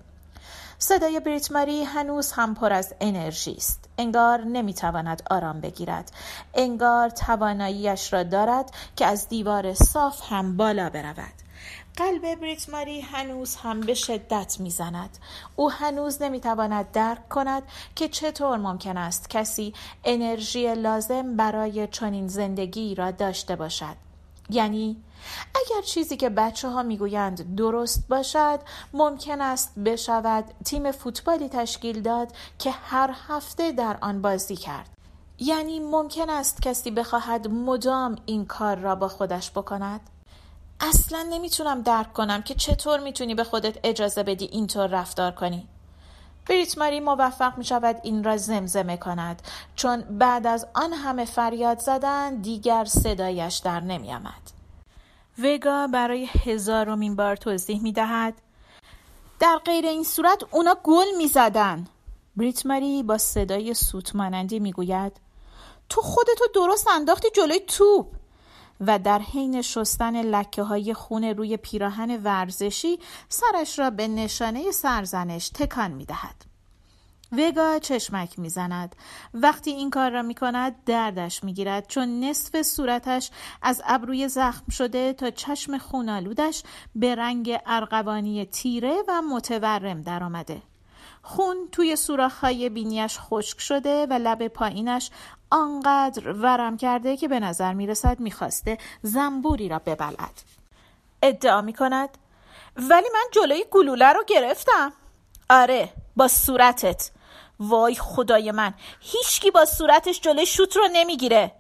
صدای 0.79 1.21
بریت 1.21 1.53
ماری 1.53 1.85
هنوز 1.85 2.33
هم 2.33 2.55
پر 2.55 2.73
از 2.73 2.95
انرژی 3.01 3.53
است. 3.53 3.85
انگار 3.99 4.45
نمی‌تواند 4.45 5.23
آرام 5.31 5.61
بگیرد. 5.61 6.13
انگار 6.55 7.09
تواناییش 7.09 8.13
را 8.13 8.23
دارد 8.23 8.71
که 8.97 9.07
از 9.07 9.29
دیوار 9.29 9.75
صاف 9.75 10.33
هم 10.33 10.57
بالا 10.57 10.91
برود. 10.91 11.46
قلب 11.97 12.35
بریت 12.35 12.69
ماری 12.69 13.01
هنوز 13.01 13.57
هم 13.57 13.81
به 13.81 13.95
شدت 13.95 14.57
می‌زند. 14.61 15.19
او 15.57 15.71
هنوز 15.71 16.23
نمی‌تواند 16.23 16.91
درک 16.93 17.29
کند 17.29 17.63
که 17.95 18.09
چطور 18.09 18.59
ممکن 18.59 18.97
است 18.97 19.31
کسی 19.31 19.75
انرژی 20.05 20.75
لازم 20.75 21.37
برای 21.37 21.87
چنین 21.87 22.29
زندگی 22.29 22.95
را 22.95 23.11
داشته 23.11 23.57
باشد. 23.57 23.97
یعنی 24.51 24.97
اگر 25.55 25.83
چیزی 25.83 26.17
که 26.17 26.29
بچه 26.29 26.69
ها 26.69 26.83
می‌گویند 26.83 27.57
درست 27.57 28.09
باشد 28.09 28.61
ممکن 28.93 29.41
است 29.41 29.79
بشود 29.79 30.45
تیم 30.65 30.93
فوتبالی 30.93 31.49
تشکیل 31.49 32.03
داد 32.03 32.33
که 32.59 32.71
هر 32.71 33.15
هفته 33.29 33.73
در 33.73 33.97
آن 34.01 34.23
بازی 34.23 34.57
کرد. 34.57 34.91
یعنی 35.39 35.81
ممکن 35.81 36.31
است 36.31 36.63
کسی 36.63 36.91
بخواهد 36.91 37.49
مدام 37.49 38.17
این 38.27 38.45
کار 38.45 38.77
را 38.77 38.95
با 38.95 39.09
خودش 39.09 39.51
بکند؟ 39.51 40.01
اصلا 40.81 41.27
نمی‌تونم 41.31 41.83
درک 41.83 42.13
کنم 42.13 42.43
که 42.43 42.55
چطور 42.55 43.01
می‌تونی 43.01 43.35
به 43.35 43.45
خودت 43.45 43.79
اجازه 43.85 44.23
بدی 44.23 44.45
اینطور 44.45 44.87
رفتار 44.87 45.33
کنی 45.33 45.69
بریت 46.49 46.79
ماری 46.79 47.01
موفق 47.01 47.59
می 47.59 47.65
شود 47.65 48.01
این 48.03 48.25
را 48.25 48.37
زمزمه 48.37 48.97
کند 48.97 49.43
چون 49.77 50.01
بعد 50.01 50.47
از 50.47 50.67
آن 50.75 50.93
همه 50.93 51.25
فریاد 51.25 51.79
زدن 51.79 52.35
دیگر 52.35 52.85
صدایش 52.85 53.57
در 53.57 53.81
نمی 53.81 54.15
آمد. 54.15 54.51
وگا 55.39 55.87
برای 55.87 56.25
هزارمین 56.25 57.17
بار 57.17 57.37
توضیح 57.37 57.83
می 57.83 57.93
دهد 57.93 58.35
در 59.41 59.61
غیر 59.65 59.87
این 59.87 60.05
صورت 60.05 60.43
اونا 60.51 60.77
گل 60.83 61.07
می 61.19 61.29
زدن. 61.29 61.87
با 63.07 63.19
صدای 63.19 63.75
سوت 63.75 64.17
مانندی 64.17 64.59
می 64.59 64.73
گوید 64.73 65.13
تو 65.89 66.01
خودتو 66.01 66.45
درست 66.55 66.89
انداختی 66.89 67.29
جلوی 67.31 67.61
توپ 67.61 68.07
و 68.81 68.99
در 68.99 69.19
حین 69.19 69.63
شستن 69.63 70.23
لکه 70.23 70.63
های 70.63 70.95
خون 70.95 71.25
روی 71.25 71.57
پیراهن 71.57 72.21
ورزشی 72.25 72.99
سرش 73.29 73.79
را 73.79 73.91
به 73.91 74.09
نشانه 74.09 74.71
سرزنش 74.71 75.49
تکان 75.49 75.91
می 75.91 76.05
دهد. 76.05 76.57
وگا 77.33 77.79
چشمک 77.79 78.39
می‌زند 78.39 78.97
وقتی 79.35 79.71
این 79.71 79.91
کار 79.91 80.11
را 80.11 80.23
می 80.23 80.35
کند 80.35 80.85
دردش 80.85 81.45
می 81.45 81.55
گیرد 81.55 81.87
چون 81.87 82.25
نصف 82.25 82.63
صورتش 82.63 83.31
از 83.63 83.83
ابروی 83.87 84.29
زخم 84.29 84.71
شده 84.71 85.13
تا 85.13 85.31
چشم 85.31 85.79
خونالودش 85.79 86.63
به 86.95 87.15
رنگ 87.15 87.59
ارغوانی 87.67 88.45
تیره 88.45 88.97
و 89.09 89.23
متورم 89.23 90.03
درآمده. 90.03 90.63
خون 91.29 91.57
توی 91.73 91.97
سوراخ‌های 91.97 92.69
بینیش 92.69 93.19
خشک 93.21 93.61
شده 93.61 94.07
و 94.07 94.13
لب 94.13 94.49
پایینش 94.49 95.11
آنقدر 95.51 96.33
ورم 96.33 96.77
کرده 96.77 97.17
که 97.17 97.29
به 97.29 97.41
نظر 97.41 97.73
می‌رسد 97.73 98.21
می‌خواسته 98.21 98.79
زنبوری 99.03 99.69
را 99.69 99.79
ببلد 99.79 100.43
ادعا 101.23 101.61
می‌کند 101.61 102.09
ولی 102.77 103.07
من 103.15 103.25
جلوی 103.33 103.65
گلوله 103.71 104.13
رو 104.13 104.25
گرفتم. 104.27 104.93
آره 105.51 105.89
با 106.17 106.29
صورتت. 106.29 107.11
وای 107.61 107.95
خدای 107.95 108.51
من 108.51 108.75
هیچکی 109.01 109.51
با 109.51 109.65
صورتش 109.65 110.21
جلوی 110.21 110.47
شوت 110.47 110.77
رو 110.77 110.89
نمی‌گیره. 110.93 111.53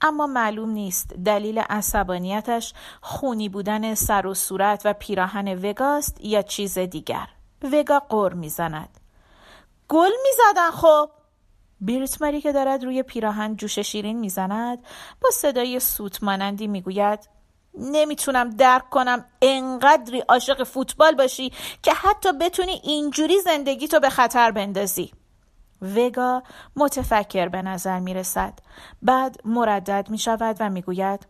اما 0.00 0.26
معلوم 0.26 0.70
نیست 0.70 1.14
دلیل 1.24 1.58
عصبانیتش 1.58 2.74
خونی 3.00 3.48
بودن 3.48 3.94
سر 3.94 4.26
و 4.26 4.34
صورت 4.34 4.82
و 4.84 4.92
پیراهن 4.92 5.54
وگاست 5.54 6.16
یا 6.20 6.42
چیز 6.42 6.78
دیگر. 6.78 7.28
وگا 7.64 7.98
قر 7.98 8.32
می‌زند 8.32 9.00
گل 9.88 10.10
می‌زدن 10.22 10.70
خب 10.70 11.10
بیرتماری 11.80 12.40
که 12.40 12.52
دارد 12.52 12.84
روی 12.84 13.02
پیراهن 13.02 13.56
جوش 13.56 13.78
شیرین 13.78 14.18
می‌زند 14.18 14.78
با 15.22 15.30
صدای 15.30 15.80
سوت 15.80 16.22
مانندی 16.22 16.66
می‌گوید 16.66 17.28
نمی‌تونم 17.78 18.50
درک 18.50 18.90
کنم 18.90 19.24
انقدری 19.42 20.20
عاشق 20.20 20.62
فوتبال 20.62 21.14
باشی 21.14 21.52
که 21.82 21.92
حتی 21.92 22.32
بتونی 22.32 22.80
اینجوری 22.84 23.40
زندگی 23.40 23.88
تو 23.88 24.00
به 24.00 24.10
خطر 24.10 24.50
بندازی 24.50 25.12
وگا 25.82 26.42
متفکر 26.76 27.48
به 27.48 27.62
نظر 27.62 27.98
می 27.98 28.14
رسد. 28.14 28.58
بعد 29.02 29.36
مردد 29.44 30.06
می 30.10 30.18
شود 30.18 30.56
و 30.60 30.70
می 30.70 30.82
گوید 30.82 31.26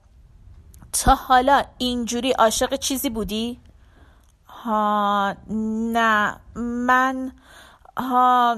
تا 0.93 1.15
حالا 1.15 1.65
اینجوری 1.79 2.33
عاشق 2.33 2.77
چیزی 2.77 3.11
بودی؟ 3.11 3.61
ها 4.65 5.35
نه 5.93 6.37
من 6.57 7.33
ها 7.97 8.57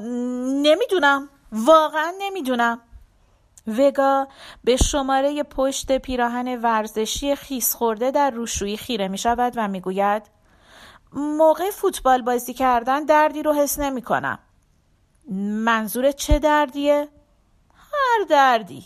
نمی‌دونم 0.62 1.28
واقعا 1.52 2.12
نمی‌دونم 2.18 2.80
وگا 3.66 4.28
به 4.64 4.76
شماره 4.76 5.42
پشت 5.42 5.98
پیراهن 5.98 6.60
ورزشی 6.60 7.34
خیس 7.34 7.74
خورده 7.74 8.10
در 8.10 8.30
روشویی 8.30 8.76
خیره 8.76 9.08
می 9.08 9.18
شود 9.18 9.52
و 9.56 9.68
می 9.68 9.80
گوید 9.80 10.22
موقع 11.12 11.70
فوتبال 11.70 12.22
بازی 12.22 12.54
کردن 12.54 13.04
دردی 13.04 13.42
رو 13.42 13.52
حس 13.52 13.78
نمی 13.78 14.02
کنم. 14.02 14.38
منظور 15.64 16.12
چه 16.12 16.38
دردیه؟ 16.38 17.08
هر 17.74 18.24
دردی 18.28 18.84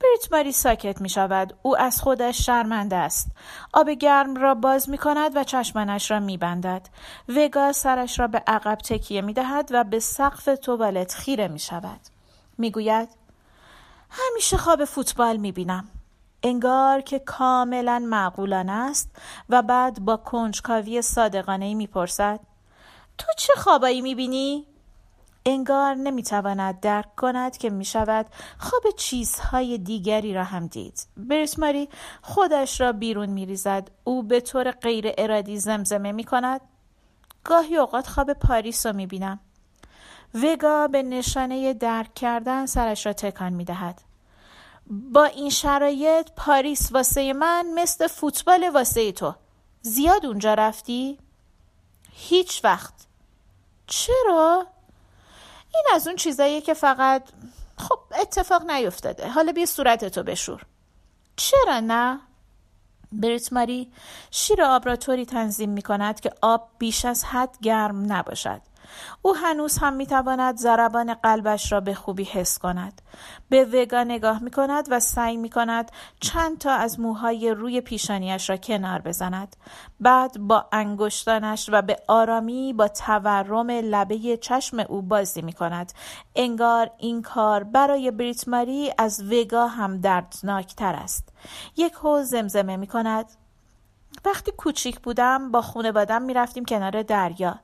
بریت 0.00 0.32
ماری 0.32 0.52
ساکت 0.52 1.00
می 1.00 1.08
شود. 1.08 1.54
او 1.62 1.76
از 1.76 2.02
خودش 2.02 2.46
شرمنده 2.46 2.96
است. 2.96 3.28
آب 3.72 3.90
گرم 3.90 4.36
را 4.36 4.54
باز 4.54 4.90
می 4.90 4.98
کند 4.98 5.36
و 5.36 5.44
چشمانش 5.44 6.10
را 6.10 6.20
می 6.20 6.36
بندد. 6.36 6.88
وگا 7.28 7.72
سرش 7.72 8.18
را 8.18 8.26
به 8.26 8.42
عقب 8.46 8.74
تکیه 8.74 9.22
می 9.22 9.32
دهد 9.32 9.68
و 9.72 9.84
به 9.84 10.00
سقف 10.00 10.44
توالت 10.62 11.14
خیره 11.14 11.48
می 11.48 11.58
شود. 11.58 12.00
می 12.58 12.70
گوید 12.70 13.08
همیشه 14.10 14.56
خواب 14.56 14.84
فوتبال 14.84 15.36
می 15.36 15.52
بینم. 15.52 15.88
انگار 16.42 17.00
که 17.00 17.18
کاملا 17.18 17.98
معقولانه 17.98 18.72
است 18.72 19.10
و 19.48 19.62
بعد 19.62 20.04
با 20.04 20.16
کنجکاوی 20.16 21.02
صادقانه 21.02 21.74
می 21.74 21.86
پرسد 21.86 22.40
تو 23.18 23.26
چه 23.36 23.52
خوابایی 23.56 24.00
می 24.00 24.14
بینی؟ 24.14 24.66
انگار 25.46 25.94
نمی‌تواند 25.94 26.80
درک 26.80 27.16
کند 27.16 27.56
که 27.56 27.70
می 27.70 27.84
شود 27.84 28.26
خواب 28.58 28.82
چیزهای 28.96 29.78
دیگری 29.78 30.34
را 30.34 30.44
هم 30.44 30.66
دید. 30.66 31.06
بریسماری 31.16 31.88
خودش 32.22 32.80
را 32.80 32.92
بیرون 32.92 33.28
می 33.28 33.46
ریزد. 33.46 33.90
او 34.04 34.22
به 34.22 34.40
طور 34.40 34.70
غیر 34.70 35.14
ارادی 35.18 35.58
زمزمه 35.58 36.12
می 36.12 36.24
کند. 36.24 36.60
گاهی 37.44 37.76
اوقات 37.76 38.06
خواب 38.06 38.32
پاریس 38.32 38.86
رو 38.86 38.92
می 38.92 39.06
بینم. 39.06 39.40
وگا 40.34 40.88
به 40.88 41.02
نشانه 41.02 41.74
درک 41.74 42.14
کردن 42.14 42.66
سرش 42.66 43.06
را 43.06 43.12
تکان 43.12 43.52
می 43.52 43.64
دهد. 43.64 44.02
با 44.86 45.24
این 45.24 45.50
شرایط 45.50 46.30
پاریس 46.36 46.92
واسه 46.92 47.32
من 47.32 47.66
مثل 47.74 48.06
فوتبال 48.06 48.70
واسه 48.74 49.12
تو. 49.12 49.34
زیاد 49.82 50.26
اونجا 50.26 50.54
رفتی؟ 50.54 51.18
هیچ 52.12 52.64
وقت. 52.64 52.94
چرا؟ 53.86 54.66
این 55.74 55.84
از 55.94 56.06
اون 56.06 56.16
چیزاییه 56.16 56.60
که 56.60 56.74
فقط 56.74 57.22
خب 57.76 57.98
اتفاق 58.20 58.70
نیفتاده. 58.70 59.28
حالا 59.28 59.52
بیا 59.52 59.66
صورتتو 59.66 60.22
بشور. 60.22 60.62
چرا 61.36 61.80
نه؟ 61.80 62.20
بریت 63.12 63.52
ماری 63.52 63.92
شیر 64.30 64.62
آب 64.62 64.86
را 64.86 64.96
طوری 64.96 65.26
تنظیم 65.26 65.70
می 65.70 65.82
کند 65.82 66.20
که 66.20 66.32
آب 66.42 66.68
بیش 66.78 67.04
از 67.04 67.24
حد 67.24 67.58
گرم 67.62 68.12
نباشد. 68.12 68.60
او 69.22 69.36
هنوز 69.36 69.78
هم 69.78 69.92
می 69.92 70.06
تواند 70.06 70.56
ضربان 70.56 71.14
قلبش 71.14 71.72
را 71.72 71.80
به 71.80 71.94
خوبی 71.94 72.24
حس 72.24 72.58
کند. 72.58 73.02
به 73.48 73.64
وگا 73.64 74.04
نگاه 74.04 74.42
می 74.42 74.50
کند 74.50 74.88
و 74.90 75.00
سعی 75.00 75.36
می 75.36 75.50
کند 75.50 75.92
چند 76.20 76.58
تا 76.58 76.72
از 76.72 77.00
موهای 77.00 77.50
روی 77.50 77.80
پیشانیش 77.80 78.50
را 78.50 78.56
کنار 78.56 79.00
بزند. 79.00 79.56
بعد 80.00 80.38
با 80.38 80.66
انگشتانش 80.72 81.70
و 81.72 81.82
به 81.82 81.96
آرامی 82.08 82.72
با 82.72 82.88
تورم 82.88 83.70
لبه 83.70 84.36
چشم 84.36 84.78
او 84.88 85.02
بازی 85.02 85.42
می 85.42 85.52
کند. 85.52 85.92
انگار 86.36 86.90
این 86.98 87.22
کار 87.22 87.64
برای 87.64 88.10
بریت 88.10 88.48
ماری 88.48 88.92
از 88.98 89.32
وگا 89.32 89.66
هم 89.66 90.00
دردناکتر 90.00 90.94
است. 90.94 91.32
یک 91.76 91.92
هو 91.92 92.22
زمزمه 92.22 92.76
می 92.76 92.86
کند. 92.86 93.26
وقتی 94.24 94.52
کوچیک 94.52 95.00
بودم 95.00 95.50
با 95.50 95.62
خانوادم 95.62 96.22
می‌رفتیم 96.22 96.64
کنار 96.64 97.02
دریا 97.02 97.60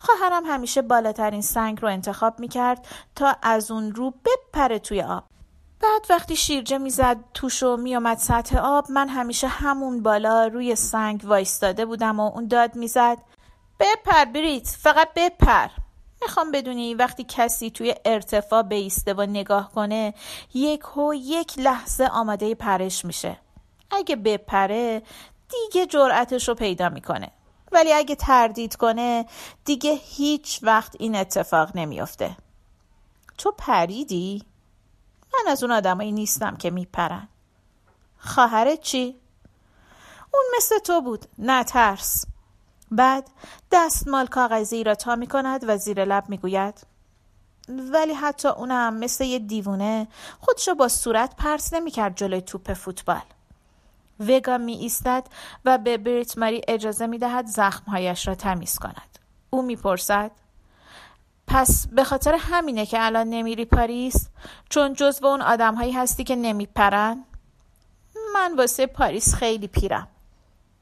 خواهرم 0.00 0.42
همیشه 0.46 0.82
بالاترین 0.82 1.42
سنگ 1.42 1.82
رو 1.82 1.88
انتخاب 1.88 2.40
می‌کرد 2.40 2.86
تا 3.14 3.36
از 3.42 3.70
اون 3.70 3.92
رو 3.92 4.14
بپره 4.24 4.78
توی 4.78 5.02
آب. 5.02 5.24
بعد 5.80 6.06
وقتی 6.10 6.36
شیرجه 6.36 6.78
می‌زد 6.78 7.16
توش 7.34 7.62
و 7.62 7.76
میومد 7.76 8.18
سطح 8.18 8.58
آب 8.58 8.90
من 8.90 9.08
همیشه 9.08 9.46
همون 9.46 10.02
بالا 10.02 10.46
روی 10.46 10.76
سنگ 10.76 11.22
وایستاده 11.24 11.86
بودم 11.86 12.20
و 12.20 12.32
اون 12.34 12.48
داد 12.48 12.76
می‌زد 12.76 13.18
بپر 13.80 14.24
بریت 14.24 14.68
فقط 14.68 15.08
بپر. 15.16 15.68
می‌خوام 16.22 16.50
بدونی 16.50 16.94
وقتی 16.94 17.24
کسی 17.28 17.70
توی 17.70 17.94
ارتفاع 18.04 18.62
بیسته 18.62 19.14
و 19.14 19.22
نگاه 19.22 19.72
کنه 19.72 20.14
یک 20.54 20.80
هو 20.80 21.14
یک 21.14 21.58
لحظه 21.58 22.04
آماده 22.04 22.54
پرش 22.54 23.04
میشه. 23.04 23.36
اگه 23.90 24.16
بپره 24.16 25.02
دیگه 25.48 25.86
جرأتش 25.86 26.48
رو 26.48 26.54
پیدا 26.54 26.88
می‌کنه. 26.88 27.30
ولی 27.72 27.92
اگه 27.92 28.14
تردید 28.14 28.76
کنه 28.76 29.26
دیگه 29.64 29.92
هیچ 29.92 30.60
وقت 30.62 30.96
این 30.98 31.16
اتفاق 31.16 31.70
نمیافته 31.74 32.36
تو 33.38 33.52
پریدی؟ 33.58 34.42
من 35.34 35.52
از 35.52 35.62
اون 35.62 35.72
آدمایی 35.72 36.12
نیستم 36.12 36.56
که 36.56 36.70
میپرن 36.70 37.28
خواهرت 38.18 38.80
چی؟ 38.80 39.20
اون 40.34 40.44
مثل 40.56 40.78
تو 40.78 41.00
بود 41.00 41.26
نه 41.38 41.64
ترس 41.64 42.24
بعد 42.90 43.30
دستمال 43.72 44.26
کاغذی 44.26 44.84
را 44.84 44.94
تا 44.94 45.16
می 45.16 45.26
کند 45.26 45.64
و 45.68 45.76
زیر 45.76 46.04
لب 46.04 46.28
می 46.28 46.38
گوید 46.38 46.86
ولی 47.68 48.12
حتی 48.12 48.48
اونم 48.48 48.94
مثل 48.94 49.24
یه 49.24 49.38
دیوونه 49.38 50.08
خودشو 50.40 50.74
با 50.74 50.88
صورت 50.88 51.36
پرت 51.36 51.72
نمی 51.72 51.90
کرد 51.90 52.16
جلوی 52.16 52.40
توپ 52.40 52.72
فوتبال 52.72 53.22
وگا 54.20 54.58
می 54.58 54.72
ایستد 54.72 55.26
و 55.64 55.78
به 55.78 55.98
بریت 55.98 56.38
ماری 56.38 56.60
اجازه 56.68 57.06
می 57.06 57.18
دهد 57.18 57.46
زخمهایش 57.46 58.28
را 58.28 58.34
تمیز 58.34 58.78
کند. 58.78 59.18
او 59.50 59.62
می 59.62 59.76
پرسد 59.76 60.30
پس 61.46 61.86
به 61.86 62.04
خاطر 62.04 62.36
همینه 62.40 62.86
که 62.86 63.04
الان 63.04 63.30
نمیری 63.30 63.64
پاریس 63.64 64.28
چون 64.68 64.92
جزو 64.92 65.26
اون 65.26 65.42
آدمهایی 65.42 65.92
هستی 65.92 66.24
که 66.24 66.36
نمیپرن؟ 66.36 67.24
من 68.34 68.56
واسه 68.56 68.86
پاریس 68.86 69.34
خیلی 69.34 69.66
پیرم. 69.66 70.08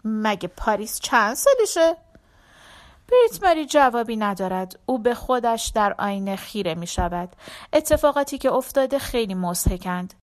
مگه 0.04 0.48
پاریس 0.48 1.00
چند 1.00 1.34
سالشه؟ 1.34 1.96
بریت 3.08 3.44
ماری 3.44 3.66
جوابی 3.66 4.16
ندارد. 4.16 4.78
او 4.86 4.98
به 4.98 5.14
خودش 5.14 5.72
در 5.74 5.94
آینه 5.98 6.36
خیره 6.36 6.74
می 6.74 6.86
شود 6.86 7.28
اتفاقاتی 7.72 8.38
که 8.38 8.52
افتاده 8.52 8.98
خیلی 8.98 9.34
مزهکند 9.34 10.14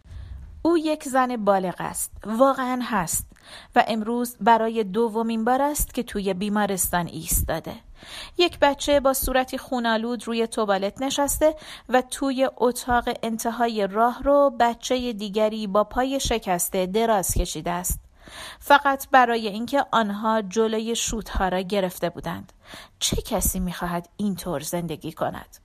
او 0.61 0.77
یک 0.77 1.03
زن 1.03 1.35
بالغ 1.35 1.75
است 1.79 2.11
واقعا 2.25 2.79
هست 2.83 3.27
و 3.75 3.83
امروز 3.87 4.37
برای 4.41 4.83
دومین 4.83 5.45
بار 5.45 5.61
است 5.61 5.93
که 5.93 6.03
توی 6.03 6.33
بیمارستان 6.33 7.07
ایستاده. 7.07 7.73
یک 8.37 8.59
بچه 8.59 8.99
با 8.99 9.13
صورتی 9.13 9.57
خونالود 9.57 10.27
روی 10.27 10.47
توالت 10.47 11.01
نشسته 11.01 11.55
و 11.89 12.01
توی 12.01 12.49
اتاق 12.57 13.09
انتهای 13.23 13.87
راه 13.87 14.23
رو 14.23 14.55
بچه 14.59 15.13
دیگری 15.13 15.67
با 15.67 15.83
پای 15.83 16.19
شکسته 16.19 16.85
دراز 16.85 17.33
کشیده 17.33 17.71
است. 17.71 17.99
فقط 18.59 19.07
برای 19.11 19.47
اینکه 19.47 19.85
آنها 19.91 20.41
جلوی 20.41 20.95
شوتها 20.95 21.47
را 21.47 21.61
گرفته 21.61 22.09
بودند. 22.09 22.53
چه 22.99 23.21
کسی 23.21 23.59
می‌خواهد 23.59 24.09
اینطور 24.17 24.59
زندگی 24.59 25.11
کند؟ 25.11 25.57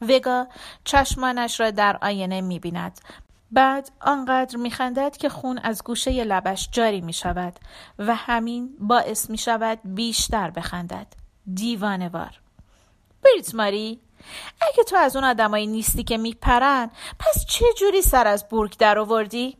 وگا 0.00 0.46
چشمانش 0.84 1.60
را 1.60 1.70
در 1.70 1.98
آینه 2.02 2.40
می 2.40 2.58
بیند 2.58 3.00
بعد 3.52 3.90
آنقدر 4.00 4.56
میخندد 4.56 5.16
که 5.16 5.28
خون 5.28 5.58
از 5.58 5.84
گوشه 5.84 6.24
لبش 6.24 6.68
جاری 6.72 7.00
می 7.00 7.12
شود 7.12 7.58
و 7.98 8.14
همین 8.14 8.76
باعث 8.80 9.30
می 9.30 9.38
شود 9.38 9.78
بیشتر 9.84 10.50
بخندد. 10.50 11.06
دیوانوار. 11.54 12.40
بریت 13.22 13.54
ماری 13.54 14.00
اگه 14.60 14.84
تو 14.84 14.96
از 14.96 15.16
اون 15.16 15.24
آدمایی 15.24 15.66
نیستی 15.66 16.04
که 16.04 16.18
میپرن 16.18 16.90
پس 17.18 17.46
چه 17.46 17.64
جوری 17.78 18.02
سر 18.02 18.26
از 18.26 18.48
بورگ 18.48 18.76
در 18.76 18.98
آوردی؟ 18.98 19.56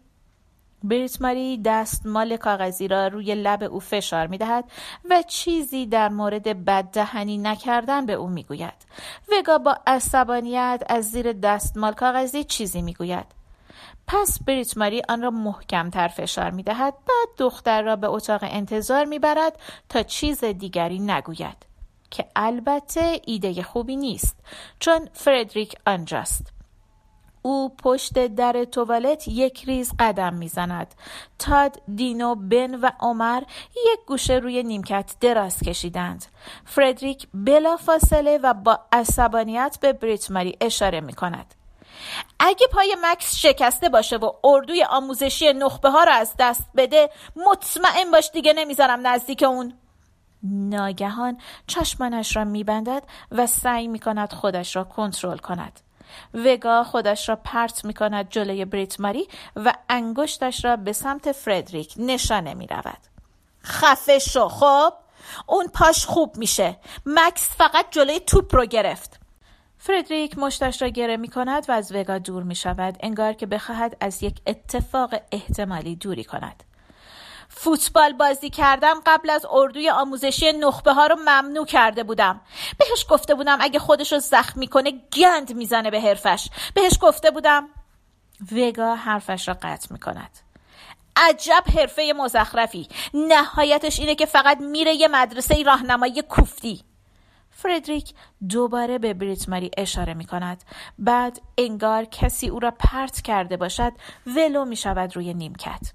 بریت 0.85 1.23
ماری 1.23 1.63
دست 1.65 2.07
مال 2.07 2.37
کاغذی 2.37 2.89
را 2.89 3.07
روی 3.09 3.35
لب 3.35 3.63
او 3.63 3.81
فشار 3.81 4.27
می 4.27 4.39
دهد 4.39 4.65
و 5.11 5.23
چیزی 5.23 5.87
در 5.87 6.09
مورد 6.09 6.65
بددهنی 6.65 7.39
نکردن 7.39 8.07
به 8.07 8.13
او 8.13 8.29
می 8.29 8.45
گوید. 8.45 8.87
وگا 9.33 9.59
با 9.59 9.77
عصبانیت 9.87 10.83
از 10.89 11.11
زیر 11.11 11.33
دستمال 11.33 11.93
کاغذی 11.93 12.45
چیزی 12.45 12.83
می 12.83 12.95
گوید. 12.95 13.38
پس 14.07 14.43
بریت 14.43 14.79
ماری 14.79 15.03
آن 15.09 15.23
را 15.23 15.31
محکمتر 15.31 16.09
فشار 16.09 16.51
می 16.51 16.63
دهد 16.63 16.95
بعد 16.95 17.29
دختر 17.39 17.83
را 17.83 17.97
به 17.97 18.07
اتاق 18.07 18.41
انتظار 18.43 19.05
می 19.05 19.19
برد 19.19 19.59
تا 19.89 20.03
چیز 20.03 20.45
دیگری 20.45 20.99
نگوید 20.99 21.67
که 22.11 22.27
البته 22.37 23.21
ایده 23.27 23.63
خوبی 23.63 23.97
نیست 23.97 24.37
چون 24.79 25.09
فردریک 25.13 25.77
آنجاست. 25.87 26.53
او 27.43 27.77
پشت 27.77 28.27
در 28.27 28.65
توالت 28.65 29.29
یک 29.29 29.65
ریز 29.65 29.93
قدم 29.99 30.35
می‌زند. 30.35 30.95
تاد 31.39 31.83
دینو 31.95 32.35
بن 32.35 32.75
و 32.75 32.91
عمر 33.01 33.43
یک 33.71 34.01
گوشه 34.07 34.35
روی 34.35 34.63
نیمکت 34.63 35.15
دراز 35.21 35.61
کشیدند. 35.61 36.25
فردریک 36.65 37.29
بلا 37.35 37.77
فاصله 37.77 38.39
و 38.43 38.55
با 38.55 38.81
عصبانیت 38.93 39.79
به 39.81 39.93
بریت 39.93 40.31
ماری 40.31 40.57
اشاره 40.61 41.01
می 41.01 41.13
کند 41.13 41.55
اگه 42.41 42.67
پای 42.67 42.97
مکس 43.03 43.37
شکسته 43.37 43.89
باشه 43.89 44.17
و 44.17 44.33
اردوی 44.45 44.85
آموزشی 44.85 45.53
نخبه 45.53 45.91
ها 45.91 46.05
رو 46.05 46.13
از 46.13 46.35
دست 46.39 46.65
بده 46.77 47.11
مطمئن 47.37 48.11
باش 48.11 48.31
دیگه 48.31 48.53
نمی‌ذارم 48.53 49.07
نزدیک 49.07 49.43
اون. 49.43 49.75
ناگهان 50.43 51.41
چشمانش 51.67 52.37
را 52.37 52.45
میبندد 52.45 53.03
و 53.33 53.47
سعی 53.47 53.89
می‌کند 53.89 54.33
خودش 54.33 54.77
را 54.77 54.85
کنترل 54.85 55.39
کند. 55.39 55.81
وگا 56.35 56.85
خودش 56.85 57.29
را 57.29 57.37
پرت 57.37 57.85
می 57.85 57.95
کند 57.95 58.29
جلوی 58.29 58.65
بریت 58.65 59.01
ماری 59.01 59.29
و 59.57 59.75
انگشتش 59.89 60.65
را 60.65 60.77
به 60.77 60.93
سمت 60.93 61.33
فردریک 61.33 61.95
نشانه 61.97 62.55
می 62.55 62.67
رود. 62.67 62.99
خفه 63.65 64.19
شو 64.19 64.49
خب؟ 64.49 64.93
اون 65.47 65.67
پاش 65.69 66.07
خوب 66.07 66.37
میشه. 66.37 66.77
مکس 67.07 67.49
فقط 67.57 67.87
جلوی 67.91 68.21
توپ 68.21 68.55
رو 68.55 68.65
گرفت. 68.65 69.18
فردریک 69.79 70.39
مشتش 70.39 70.83
را 70.83 70.89
گره 70.89 71.17
می 71.17 71.29
کند 71.29 71.65
و 71.69 71.73
از 71.73 71.93
وگا 71.93 72.19
دور 72.19 72.43
می 72.43 72.55
شود 72.55 72.97
انگار 73.01 73.33
که 73.33 73.47
بخواهد 73.47 73.97
از 74.01 74.23
یک 74.23 74.41
اتفاق 74.47 75.15
احتمالی 75.33 75.97
دوری 75.97 76.25
کند. 76.25 76.65
فوتبال 77.49 78.13
بازی 78.13 78.51
کردم 78.51 78.95
قبل 79.07 79.31
از 79.31 79.47
اردوی 79.51 79.91
آموزشی 79.91 80.53
نخبه 80.53 80.93
ها 80.93 81.07
رو 81.07 81.17
ممنوع 81.17 81.67
کرده 81.67 82.03
بودم. 82.03 82.41
بهش 82.79 83.07
گفته 83.11 83.35
بودم 83.35 83.59
اگه 83.61 83.79
خودش 83.79 84.13
رو 84.13 84.19
زخمی 84.19 84.67
کنه 84.67 84.93
گند 85.13 85.57
می‌زنه 85.57 85.91
به 85.91 86.01
حرفش. 86.01 86.49
بهش 86.75 86.99
گفته 87.01 87.31
بودم 87.31 87.69
وگا 88.53 88.95
حرفش 88.95 89.49
را 89.49 89.55
قطع 89.63 89.93
می 89.93 89.99
کند. 89.99 90.39
عجب 91.17 91.65
حرفه 91.79 92.13
مزخرفی. 92.17 92.89
نهایتش 93.15 94.01
اینه 94.01 94.15
که 94.15 94.27
فقط 94.27 94.61
میره 94.61 94.95
یه 94.95 95.09
مدرسه 95.09 95.63
راهنمایی 95.63 96.23
کوفتی. 96.23 96.85
فردریک 97.63 98.15
دوباره 98.49 98.99
به 98.99 99.15
بریت 99.15 99.49
ماری 99.49 99.71
اشاره 99.77 100.15
می 100.15 100.25
کند 100.25 100.65
بعد 100.99 101.41
انگار 101.59 102.05
کسی 102.05 102.49
او 102.49 102.61
را 102.61 102.71
پرت 102.71 103.21
کرده 103.21 103.57
باشد 103.57 103.93
ولو 104.27 104.65
می 104.65 104.77
شود 104.77 105.17
روی 105.17 105.35
نیمکت 105.35 105.93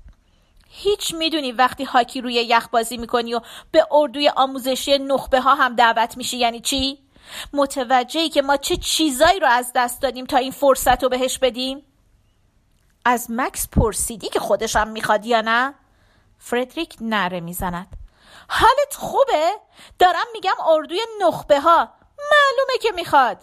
هیچ 0.69 1.13
می‌دونی 1.13 1.51
وقتی 1.51 1.83
هاکی 1.83 2.21
روی 2.21 2.33
یخ 2.33 2.67
بازی 2.67 2.97
می‌کنی 2.97 3.33
و 3.33 3.41
به 3.71 3.87
اردوی 3.91 4.29
آموزشی 4.29 4.97
نخبه 4.97 5.41
ها 5.41 5.55
هم 5.55 5.75
دعوت 5.75 6.17
میشی 6.17 6.37
یعنی 6.37 6.59
چی؟ 6.59 6.99
متوجهی 7.53 8.29
که 8.29 8.41
ما 8.41 8.57
چه 8.57 8.77
چیزایی 8.77 9.39
رو 9.39 9.47
از 9.47 9.71
دست 9.75 10.01
دادیم 10.01 10.25
تا 10.25 10.37
این 10.37 10.51
فرصت 10.51 11.03
رو 11.03 11.09
بهش 11.09 11.37
بدیم؟ 11.37 11.81
از 13.05 13.27
مکس 13.29 13.69
پرسیدی 13.69 14.29
که 14.29 14.39
خودشم 14.39 14.87
می‌خواد 14.87 15.25
یا 15.25 15.41
نه؟ 15.41 15.73
فردریک 16.37 16.95
نره 17.01 17.39
می‌زند 17.39 18.02
حالت 18.47 18.95
خوبه؟ 18.95 19.51
دارم 19.99 20.25
میگم 20.33 20.53
اردوی 20.67 20.99
نخبه 21.21 21.59
ها 21.59 21.89
معلومه 22.17 22.77
که 22.81 22.91
می‌خواد. 22.95 23.37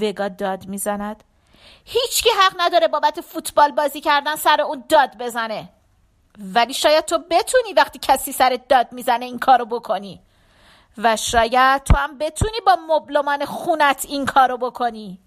وگا 0.00 0.28
داد 0.28 0.66
می‌زند. 0.66 1.24
هیچکی 1.84 2.30
حق 2.30 2.54
نداره 2.58 2.88
بابت 2.88 3.20
فوتبال 3.20 3.72
بازی 3.72 4.00
کردن 4.00 4.36
سر 4.36 4.60
اون 4.60 4.84
داد 4.88 5.18
بزنه. 5.18 5.68
ولی 6.38 6.74
شاید 6.74 7.04
تو 7.04 7.18
بتونی 7.30 7.72
وقتی 7.72 7.98
کسی 8.02 8.32
سرت 8.32 8.68
داد 8.68 8.92
می‌زنه 8.92 9.24
این 9.24 9.38
کارو 9.38 9.64
بکنی. 9.64 10.22
و 10.98 11.16
شاید 11.16 11.82
تو 11.84 11.96
هم 11.96 12.18
بتونی 12.18 12.60
با 12.66 12.76
مبلمان 12.88 13.44
خونت 13.44 14.06
این 14.08 14.26
کارو 14.26 14.58
بکنی. 14.58 15.18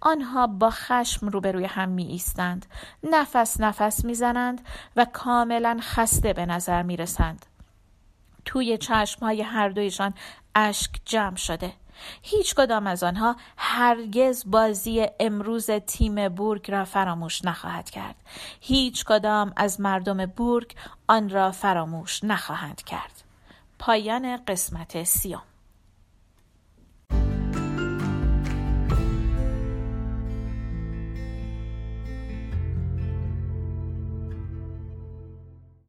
آنها 0.00 0.46
با 0.46 0.70
خشم 0.70 1.28
روبروی 1.28 1.64
هم 1.64 1.88
می 1.88 2.04
ایستند 2.06 2.66
نفس 3.02 3.60
نفس 3.60 4.04
می‌زنند 4.04 4.66
و 4.96 5.04
کاملا 5.04 5.78
خسته 5.80 6.32
به 6.32 6.46
نظر 6.46 6.82
می 6.82 6.96
رسند 6.96 7.46
توی 8.44 8.78
چشم 8.78 9.20
های 9.20 9.42
هر 9.42 9.68
دویشان 9.68 10.14
اشک 10.54 10.90
جمع 11.04 11.36
شده. 11.36 11.72
هیچ 12.22 12.54
کدام 12.54 12.86
از 12.86 13.02
آنها 13.02 13.36
هرگز 13.56 14.44
بازی 14.46 15.06
امروز 15.20 15.70
تیم 15.70 16.28
بورگ 16.28 16.70
را 16.70 16.84
فراموش 16.84 17.44
نخواهد 17.44 17.90
کرد. 17.90 18.14
هیچ 18.60 19.04
کدام 19.04 19.52
از 19.56 19.80
مردم 19.80 20.26
بورگ 20.26 20.74
آن 21.06 21.28
را 21.28 21.52
فراموش 21.52 22.24
نخواهند 22.24 22.82
کرد. 22.82 23.22
پایان 23.78 24.36
قسمت 24.36 25.04
سیام 25.04 25.42